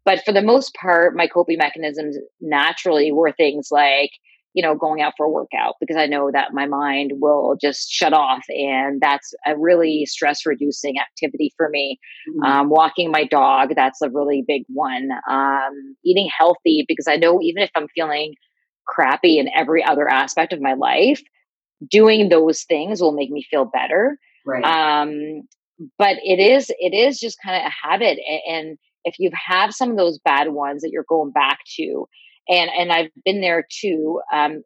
But 0.06 0.24
for 0.26 0.34
the 0.34 0.42
most 0.42 0.74
part, 0.76 1.16
my 1.16 1.28
coping 1.28 1.58
mechanisms 1.58 2.18
naturally 2.42 3.12
were 3.12 3.32
things 3.32 3.70
like, 3.72 4.12
you 4.54 4.64
know, 4.64 4.76
going 4.76 5.02
out 5.02 5.14
for 5.16 5.28
a 5.28 5.30
workout 5.30 5.76
because 5.80 5.96
I 5.96 6.08
know 6.08 6.32
that 6.34 6.54
my 6.54 6.66
mind 6.66 7.14
will 7.22 7.56
just 7.62 7.90
shut 7.92 8.14
off. 8.14 8.44
And 8.50 9.00
that's 9.00 9.34
a 9.46 9.58
really 9.58 10.06
stress 10.06 10.46
reducing 10.46 10.96
activity 11.00 11.54
for 11.56 11.70
me. 11.70 12.00
Mm-hmm. 12.30 12.44
Um, 12.44 12.70
walking 12.70 13.12
my 13.12 13.26
dog, 13.26 13.74
that's 13.76 14.02
a 14.02 14.10
really 14.10 14.44
big 14.46 14.64
one. 14.68 15.10
Um, 15.30 15.96
eating 16.04 16.30
healthy 16.36 16.84
because 16.88 17.08
I 17.08 17.16
know 17.16 17.40
even 17.42 17.62
if 17.62 17.70
I'm 17.76 17.88
feeling 17.96 18.34
crappy 18.88 19.38
in 19.38 19.50
every 19.56 19.84
other 19.84 20.10
aspect 20.10 20.52
of 20.52 20.62
my 20.62 20.74
life, 20.74 21.22
doing 21.90 22.30
those 22.30 22.64
things 22.64 23.02
will 23.02 23.14
make 23.14 23.30
me 23.30 23.46
feel 23.50 23.66
better. 23.66 24.18
Right. 24.46 24.64
Um, 24.64 25.44
but 25.98 26.18
it 26.24 26.40
is, 26.40 26.72
it 26.80 26.94
is 26.94 27.20
just 27.20 27.38
kind 27.44 27.56
of 27.56 27.68
a 27.68 27.88
habit. 27.88 28.20
And 28.48 28.78
if 29.06 29.16
you 29.18 29.32
have 29.34 29.74
some 29.74 29.92
of 29.92 29.98
those 29.98 30.20
bad 30.20 30.50
ones 30.50 30.82
that 30.82 30.92
you're 30.92 31.06
going 31.08 31.32
back 31.32 31.60
to, 31.78 32.08
and 32.50 32.70
and 32.78 32.92
I've 32.92 33.12
been 33.24 33.42
there 33.42 33.66
too. 33.70 34.22
Um, 34.34 34.64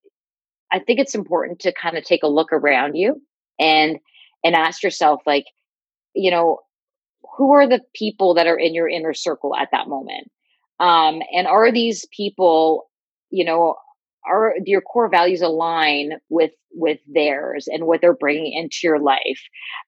I 0.71 0.79
think 0.79 0.99
it's 0.99 1.13
important 1.13 1.59
to 1.59 1.73
kind 1.73 1.97
of 1.97 2.03
take 2.03 2.23
a 2.23 2.27
look 2.27 2.51
around 2.51 2.95
you 2.95 3.21
and 3.59 3.99
and 4.43 4.55
ask 4.55 4.81
yourself, 4.81 5.21
like, 5.25 5.45
you 6.15 6.31
know, 6.31 6.59
who 7.37 7.51
are 7.51 7.67
the 7.67 7.81
people 7.93 8.33
that 8.35 8.47
are 8.47 8.57
in 8.57 8.73
your 8.73 8.89
inner 8.89 9.13
circle 9.13 9.55
at 9.55 9.69
that 9.71 9.87
moment? 9.87 10.31
Um, 10.79 11.21
and 11.33 11.45
are 11.47 11.71
these 11.71 12.07
people, 12.15 12.89
you 13.29 13.45
know, 13.45 13.75
are 14.27 14.53
your 14.65 14.81
core 14.81 15.09
values 15.09 15.41
align 15.41 16.13
with 16.29 16.51
with 16.71 16.99
theirs 17.07 17.67
and 17.67 17.85
what 17.85 18.01
they're 18.01 18.15
bringing 18.15 18.51
into 18.53 18.79
your 18.83 18.99
life. 18.99 19.41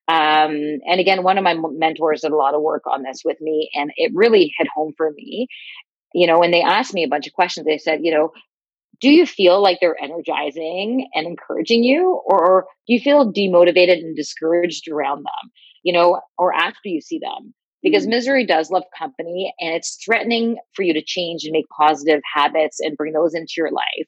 Um, 0.08 0.78
and 0.86 1.00
again 1.00 1.22
one 1.22 1.38
of 1.38 1.44
my 1.44 1.56
mentors 1.72 2.20
did 2.22 2.32
a 2.32 2.36
lot 2.36 2.54
of 2.54 2.62
work 2.62 2.84
on 2.86 3.02
this 3.02 3.22
with 3.24 3.40
me 3.40 3.70
and 3.74 3.90
it 3.96 4.12
really 4.14 4.52
hit 4.58 4.68
home 4.74 4.92
for 4.96 5.10
me. 5.12 5.48
You 6.14 6.26
know 6.26 6.38
when 6.38 6.50
they 6.50 6.62
asked 6.62 6.94
me 6.94 7.04
a 7.04 7.08
bunch 7.08 7.26
of 7.26 7.32
questions 7.32 7.66
they 7.66 7.78
said 7.78 8.00
you 8.02 8.12
know 8.12 8.32
do 9.00 9.10
you 9.10 9.26
feel 9.26 9.62
like 9.62 9.78
they're 9.80 10.02
energizing 10.02 11.08
and 11.14 11.26
encouraging 11.26 11.84
you 11.84 12.20
or 12.24 12.66
do 12.86 12.94
you 12.94 13.00
feel 13.00 13.30
demotivated 13.32 13.98
and 13.98 14.16
discouraged 14.16 14.88
around 14.88 15.18
them 15.18 15.50
you 15.82 15.92
know 15.92 16.20
or 16.38 16.54
after 16.54 16.88
you 16.88 17.00
see 17.00 17.18
them 17.18 17.52
because 17.82 18.02
mm-hmm. 18.02 18.10
misery 18.10 18.46
does 18.46 18.70
love 18.70 18.84
company 18.98 19.52
and 19.60 19.74
it's 19.74 19.98
threatening 20.04 20.56
for 20.74 20.82
you 20.82 20.92
to 20.94 21.02
change 21.04 21.44
and 21.44 21.52
make 21.52 21.66
positive 21.68 22.20
habits 22.34 22.78
and 22.80 22.96
bring 22.96 23.12
those 23.12 23.34
into 23.34 23.54
your 23.56 23.70
life. 23.70 24.06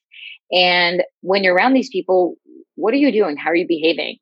And 0.53 1.03
when 1.21 1.45
you're 1.45 1.55
around 1.55 1.75
these 1.75 1.91
people 1.91 2.35
what 2.77 2.95
are 2.95 2.99
you 2.99 3.11
doing? 3.11 3.37
How 3.37 3.51
are 3.51 3.57
you 3.57 3.67
behaving? 3.67 4.19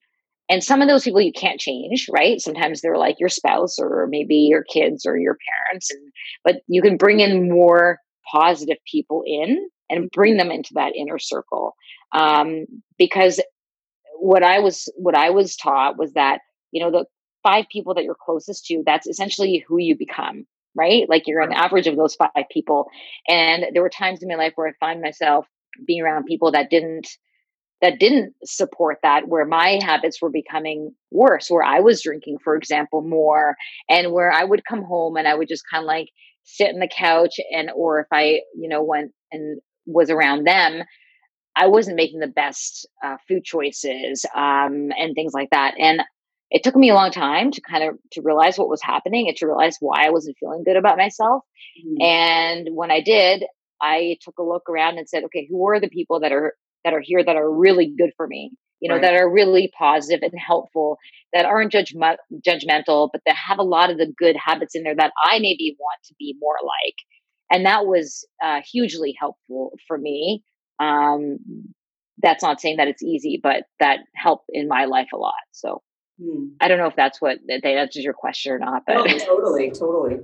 And 0.49 0.65
some 0.65 0.81
of 0.81 0.89
those 0.89 1.05
people 1.05 1.21
you 1.21 1.33
can't 1.33 1.61
change 1.61 2.09
right? 2.11 2.41
Sometimes 2.41 2.81
they're 2.81 2.99
like 2.99 3.21
your 3.21 3.29
spouse 3.29 3.79
or 3.79 4.07
maybe 4.09 4.37
your 4.37 4.65
kids 4.65 5.05
or 5.07 5.19
your 5.19 5.37
parents 5.71 5.91
and 5.91 6.13
but 6.45 6.63
you 6.69 6.83
can 6.83 6.97
bring 6.97 7.21
in 7.21 7.51
more 7.51 7.99
positive 8.33 8.79
people 8.91 9.23
in 9.27 9.69
and 9.89 10.11
bring 10.11 10.37
them 10.37 10.51
into 10.51 10.71
that 10.75 10.97
inner 10.97 11.19
circle. 11.19 11.75
Um, 12.13 12.67
because 12.99 13.41
what 14.19 14.43
i 14.43 14.59
was 14.59 14.93
what 14.97 15.15
i 15.15 15.31
was 15.31 15.57
taught 15.57 15.99
was 15.99 16.13
that 16.15 16.41
you 16.73 16.83
know 16.83 16.91
the 16.91 17.05
five 17.47 17.67
people 17.71 17.95
that 17.95 18.05
you're 18.05 18.17
closest 18.21 18.67
to 18.67 18.83
that's 18.87 19.07
essentially 19.07 19.65
who 19.69 19.79
you 19.79 19.97
become 19.97 20.47
right? 20.79 21.09
Like 21.09 21.23
you're 21.27 21.41
an 21.41 21.55
average 21.55 21.87
of 21.87 21.97
those 21.97 22.17
five 22.17 22.31
people. 22.51 22.91
And 23.29 23.65
there 23.73 23.81
were 23.81 23.89
times 23.89 24.23
in 24.23 24.29
my 24.29 24.35
life 24.35 24.53
where 24.57 24.69
i 24.69 24.73
find 24.79 25.01
myself 25.01 25.47
being 25.87 26.03
around 26.03 26.27
people 26.27 26.53
that 26.53 26.69
didn't 26.71 27.09
that 27.83 27.99
didn't 27.99 28.35
support 28.45 28.99
that 29.03 29.29
where 29.29 29.47
my 29.47 29.79
habits 29.83 30.21
were 30.21 30.31
becoming 30.31 30.95
worse 31.11 31.51
where 31.51 31.63
i 31.63 31.81
was 31.81 32.03
drinking 32.03 32.39
for 32.43 32.57
example 32.57 33.03
more 33.03 33.55
and 33.91 34.13
where 34.13 34.33
i 34.33 34.43
would 34.45 34.65
come 34.65 34.83
home 34.83 35.17
and 35.17 35.29
i 35.29 35.35
would 35.35 35.49
just 35.49 35.65
kind 35.71 35.83
of 35.83 35.87
like 35.87 36.09
sit 36.45 36.71
in 36.71 36.81
the 36.81 36.89
couch 36.89 37.35
and 37.53 37.71
or 37.75 38.01
if 38.01 38.07
i 38.13 38.41
you 38.55 38.69
know 38.69 38.83
went 38.83 39.13
and 39.33 39.61
was 39.87 40.11
around 40.11 40.47
them, 40.47 40.83
I 41.55 41.69
wasn't 41.69 41.97
making 41.97 42.21
the 42.21 42.27
best 42.27 42.87
uh, 43.05 43.17
food 43.29 43.45
choices 43.45 44.27
um, 44.35 44.91
and 44.99 45.15
things 45.15 45.33
like 45.33 45.51
that. 45.51 45.75
And 45.79 46.03
it 46.51 46.63
took 46.63 46.77
me 46.77 46.91
a 46.91 46.95
long 46.95 47.11
time 47.11 47.51
to 47.51 47.61
kind 47.61 47.85
of 47.85 47.97
to 48.13 48.23
realize 48.23 48.59
what 48.59 48.69
was 48.69 48.83
happening 48.83 49.29
and 49.29 49.37
to 49.39 49.47
realize 49.47 49.77
why 49.81 50.07
I 50.07 50.11
wasn't 50.11 50.37
feeling 50.39 50.65
good 50.65 50.77
about 50.77 50.97
myself. 50.97 51.43
Mm-hmm. 51.85 52.03
And 52.03 52.69
when 52.73 52.91
I 52.91 53.01
did, 53.01 53.45
I 53.81 54.17
took 54.23 54.39
a 54.39 54.43
look 54.43 54.69
around 54.69 54.99
and 54.99 55.09
said, 55.09 55.25
okay, 55.25 55.47
who 55.51 55.69
are 55.69 55.81
the 55.81 55.89
people 55.89 56.21
that 56.21 56.33
are 56.33 56.55
that 56.85 56.95
are 56.95 57.03
here 57.03 57.23
that 57.25 57.37
are 57.37 57.51
really 57.51 57.93
good 57.97 58.11
for 58.17 58.27
me? 58.27 58.53
You 58.81 58.91
know, 58.91 58.97
right. 58.97 59.03
that 59.03 59.15
are 59.15 59.29
really 59.29 59.73
positive 59.77 60.21
and 60.23 60.39
helpful, 60.39 60.99
that 61.33 61.47
aren't 61.47 61.73
judgm- 61.73 62.19
judgmental, 62.47 63.09
but 63.11 63.23
that 63.25 63.35
have 63.35 63.59
a 63.59 63.63
lot 63.63 63.91
of 63.91 63.97
the 63.97 64.13
good 64.19 64.37
habits 64.37 64.75
in 64.75 64.83
there 64.83 64.95
that 64.95 65.13
I 65.25 65.39
maybe 65.39 65.75
want 65.79 65.99
to 66.05 66.15
be 66.19 66.37
more 66.39 66.59
like 66.63 66.95
and 67.51 67.67
that 67.67 67.87
was 67.87 68.27
uh, 68.43 68.61
hugely 68.71 69.15
helpful 69.19 69.73
for 69.87 69.99
me 69.99 70.43
um, 70.81 71.39
that's 72.23 72.43
not 72.43 72.61
saying 72.61 72.77
that 72.77 72.89
it's 72.89 73.03
easy 73.03 73.41
but 73.43 73.65
that 73.81 74.01
helped 74.15 74.47
in 74.51 74.69
my 74.69 74.85
life 74.85 75.09
a 75.13 75.17
lot 75.17 75.35
so 75.53 75.83
hmm. 76.21 76.47
i 76.61 76.69
don't 76.69 76.79
know 76.79 76.87
if 76.87 76.97
that's 76.97 77.21
what 77.21 77.39
that 77.47 77.65
answers 77.65 78.05
your 78.05 78.15
question 78.15 78.53
or 78.53 78.59
not 78.59 78.83
but 78.87 78.95
no, 78.95 79.19
totally 79.19 79.71
totally. 79.71 80.19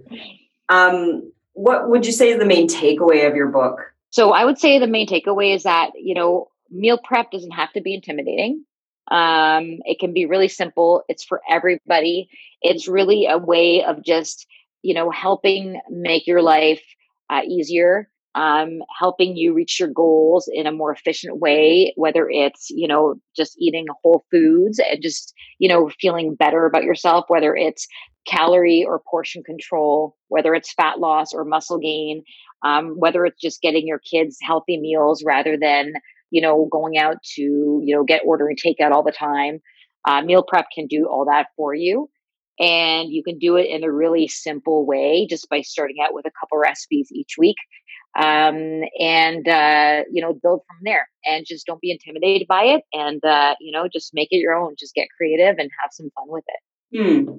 Um, 0.69 1.33
what 1.55 1.91
would 1.91 2.07
you 2.07 2.13
say 2.13 2.31
is 2.31 2.39
the 2.39 2.47
main 2.47 2.67
takeaway 2.67 3.29
of 3.29 3.37
your 3.37 3.49
book? 3.49 3.81
So 4.11 4.33
i 4.33 4.45
would 4.45 4.59
say 4.59 4.79
the 4.79 4.87
main 4.87 5.07
takeaway 5.07 5.55
is 5.55 5.65
that 5.65 5.91
you 5.97 6.15
know 6.15 6.49
meal 6.71 6.99
prep 7.03 7.31
doesn't 7.31 7.53
have 7.53 7.73
to 7.75 7.81
be 7.81 7.95
intimidating. 7.95 8.65
Um, 9.11 9.81
it 9.85 9.99
can 9.99 10.15
be 10.15 10.27
really 10.27 10.49
simple. 10.49 11.05
It's 11.09 11.25
for 11.25 11.43
everybody. 11.49 12.31
It's 12.63 12.89
really 12.89 13.27
a 13.27 13.37
way 13.37 13.85
of 13.85 14.03
just 14.03 14.47
you 14.83 14.95
know 14.95 15.11
helping 15.11 15.81
make 15.91 16.27
your 16.27 16.43
life 16.43 16.83
uh, 17.31 17.43
easier 17.47 18.09
um, 18.35 18.81
helping 18.99 19.37
you 19.37 19.53
reach 19.53 19.79
your 19.79 19.89
goals 19.89 20.49
in 20.53 20.67
a 20.67 20.73
more 20.73 20.93
efficient 20.93 21.39
way 21.39 21.93
whether 21.97 22.29
it's 22.31 22.71
you 22.71 22.89
know 22.89 23.15
just 23.37 23.57
eating 23.59 23.87
whole 24.03 24.25
foods 24.31 24.81
and 24.91 25.03
just 25.03 25.35
you 25.59 25.69
know 25.69 25.91
feeling 26.01 26.35
better 26.35 26.65
about 26.65 26.85
yourself 26.85 27.25
whether 27.29 27.55
it's 27.55 27.87
calorie 28.27 28.85
or 28.87 29.03
portion 29.11 29.43
control 29.43 30.17
whether 30.29 30.55
it's 30.55 30.73
fat 30.73 30.99
loss 30.99 31.35
or 31.35 31.45
muscle 31.45 31.79
gain 31.79 32.23
um, 32.65 32.91
whether 32.99 33.27
it's 33.27 33.41
just 33.41 33.61
getting 33.61 33.87
your 33.87 33.99
kids 33.99 34.39
healthy 34.43 34.79
meals 34.79 35.23
rather 35.25 35.57
than 35.57 35.93
you 36.31 36.41
know 36.41 36.69
going 36.71 36.97
out 36.97 37.17
to 37.23 37.43
you 37.85 37.95
know 37.95 38.05
get 38.05 38.23
ordering 38.25 38.57
takeout 38.57 38.93
all 38.93 39.03
the 39.03 39.13
time 39.13 39.61
uh, 40.09 40.23
meal 40.23 40.43
prep 40.43 40.67
can 40.75 40.87
do 40.87 41.07
all 41.07 41.27
that 41.27 41.49
for 41.57 41.75
you 41.75 42.09
and 42.61 43.11
you 43.11 43.23
can 43.23 43.39
do 43.39 43.57
it 43.57 43.69
in 43.69 43.83
a 43.83 43.91
really 43.91 44.29
simple 44.29 44.87
way 44.87 45.27
just 45.29 45.49
by 45.49 45.63
starting 45.63 45.97
out 46.03 46.15
with 46.15 46.27
a 46.27 46.31
couple 46.39 46.59
recipes 46.59 47.09
each 47.11 47.37
week. 47.39 47.57
Um, 48.15 48.83
and, 48.99 49.49
uh, 49.49 50.03
you 50.11 50.21
know, 50.21 50.35
build 50.35 50.61
from 50.67 50.77
there 50.83 51.09
and 51.25 51.47
just 51.47 51.67
don't 51.67 51.81
be 51.81 51.91
intimidated 51.91 52.47
by 52.47 52.65
it. 52.65 52.83
And, 52.93 53.25
uh, 53.25 53.55
you 53.61 53.73
know, 53.73 53.89
just 53.91 54.13
make 54.13 54.29
it 54.31 54.37
your 54.37 54.55
own. 54.55 54.75
Just 54.79 54.95
get 54.95 55.09
creative 55.17 55.57
and 55.59 55.71
have 55.81 55.91
some 55.93 56.11
fun 56.15 56.27
with 56.29 56.45
it. 56.47 56.61
Hmm. 56.95 57.31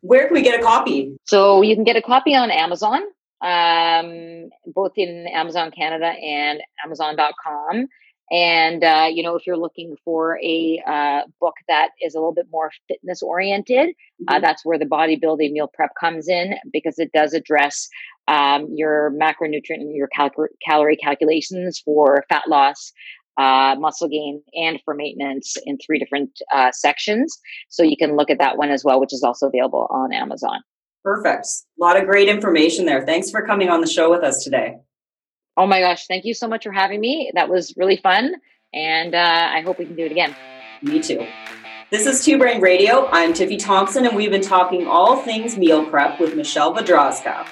Where 0.00 0.26
can 0.26 0.34
we 0.34 0.42
get 0.42 0.60
a 0.60 0.62
copy? 0.62 1.16
So 1.24 1.62
you 1.62 1.74
can 1.74 1.84
get 1.84 1.96
a 1.96 2.02
copy 2.02 2.36
on 2.36 2.52
Amazon, 2.52 3.00
um, 3.40 4.50
both 4.72 4.92
in 4.96 5.26
Amazon 5.32 5.72
Canada 5.72 6.06
and 6.06 6.60
Amazon.com. 6.84 7.88
And, 8.30 8.82
uh, 8.82 9.08
you 9.12 9.22
know, 9.22 9.36
if 9.36 9.46
you're 9.46 9.56
looking 9.56 9.96
for 10.04 10.38
a 10.42 10.82
uh, 10.86 11.22
book 11.40 11.54
that 11.68 11.90
is 12.02 12.14
a 12.14 12.18
little 12.18 12.34
bit 12.34 12.46
more 12.50 12.70
fitness 12.88 13.22
oriented, 13.22 13.88
uh, 13.88 13.90
mm-hmm. 13.90 14.34
uh, 14.34 14.38
that's 14.40 14.64
where 14.64 14.78
the 14.78 14.84
bodybuilding 14.84 15.52
meal 15.52 15.70
prep 15.72 15.90
comes 15.98 16.28
in 16.28 16.54
because 16.72 16.98
it 16.98 17.12
does 17.12 17.34
address 17.34 17.88
um, 18.28 18.66
your 18.74 19.12
macronutrient 19.12 19.80
and 19.80 19.94
your 19.94 20.08
cal- 20.08 20.30
calorie 20.64 20.96
calculations 20.96 21.80
for 21.84 22.24
fat 22.28 22.48
loss, 22.48 22.92
uh, 23.38 23.76
muscle 23.78 24.08
gain, 24.08 24.42
and 24.54 24.80
for 24.84 24.94
maintenance 24.94 25.56
in 25.64 25.78
three 25.78 25.98
different 25.98 26.30
uh, 26.52 26.72
sections. 26.72 27.38
So 27.68 27.84
you 27.84 27.96
can 27.96 28.16
look 28.16 28.30
at 28.30 28.38
that 28.38 28.56
one 28.56 28.70
as 28.70 28.82
well, 28.82 29.00
which 29.00 29.12
is 29.12 29.22
also 29.22 29.46
available 29.46 29.86
on 29.90 30.12
Amazon. 30.12 30.60
Perfect. 31.04 31.46
A 31.78 31.84
lot 31.84 31.96
of 31.96 32.06
great 32.06 32.28
information 32.28 32.86
there. 32.86 33.06
Thanks 33.06 33.30
for 33.30 33.46
coming 33.46 33.68
on 33.68 33.80
the 33.80 33.86
show 33.86 34.10
with 34.10 34.24
us 34.24 34.42
today. 34.42 34.78
Oh 35.58 35.66
my 35.66 35.80
gosh, 35.80 36.06
thank 36.06 36.26
you 36.26 36.34
so 36.34 36.46
much 36.46 36.64
for 36.64 36.72
having 36.72 37.00
me. 37.00 37.30
That 37.34 37.48
was 37.48 37.74
really 37.78 37.96
fun. 37.96 38.34
And 38.74 39.14
uh, 39.14 39.48
I 39.50 39.62
hope 39.62 39.78
we 39.78 39.86
can 39.86 39.96
do 39.96 40.04
it 40.04 40.12
again. 40.12 40.36
Me 40.82 41.00
too. 41.00 41.26
This 41.90 42.04
is 42.04 42.22
Two 42.22 42.36
Brain 42.36 42.60
Radio. 42.60 43.06
I'm 43.06 43.32
Tiffy 43.32 43.58
Thompson, 43.58 44.04
and 44.04 44.14
we've 44.14 44.30
been 44.30 44.42
talking 44.42 44.86
all 44.86 45.22
things 45.22 45.56
meal 45.56 45.86
prep 45.86 46.20
with 46.20 46.36
Michelle 46.36 46.74
Vodrazka. 46.74 47.46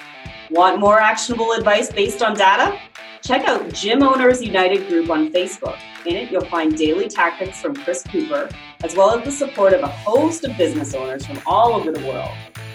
Want 0.51 0.79
more 0.79 0.99
actionable 0.99 1.53
advice 1.53 1.91
based 1.91 2.21
on 2.21 2.37
data? 2.37 2.79
Check 3.23 3.47
out 3.47 3.73
Gym 3.73 4.03
Owners 4.03 4.43
United 4.43 4.87
Group 4.87 5.09
on 5.09 5.31
Facebook. 5.31 5.79
In 6.05 6.15
it, 6.15 6.31
you'll 6.31 6.45
find 6.45 6.77
daily 6.77 7.07
tactics 7.07 7.59
from 7.59 7.75
Chris 7.75 8.03
Cooper, 8.03 8.49
as 8.83 8.95
well 8.95 9.17
as 9.17 9.25
the 9.25 9.31
support 9.31 9.73
of 9.73 9.81
a 9.81 9.87
host 9.87 10.43
of 10.43 10.55
business 10.57 10.93
owners 10.93 11.25
from 11.25 11.39
all 11.47 11.73
over 11.73 11.91
the 11.91 12.05
world. 12.05 12.29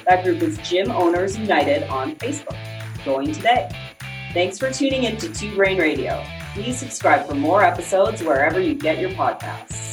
That 0.09 0.25
group 0.25 0.43
is 0.43 0.59
Gym 0.59 0.91
Owners 0.91 1.39
United 1.39 1.85
on 1.89 2.17
Facebook. 2.17 2.59
Join 3.05 3.31
today. 3.33 3.69
Thanks 4.33 4.59
for 4.61 4.71
tuning 4.71 5.05
in 5.05 5.17
to 5.17 5.33
Two 5.33 5.53
Brain 5.57 5.77
Radio. 5.77 6.25
Please 6.55 6.79
subscribe 6.79 7.27
for 7.27 7.35
more 7.35 7.65
episodes 7.65 8.23
wherever 8.23 8.61
you 8.61 8.75
get 8.77 9.01
your 9.01 9.11
podcasts. 9.11 9.90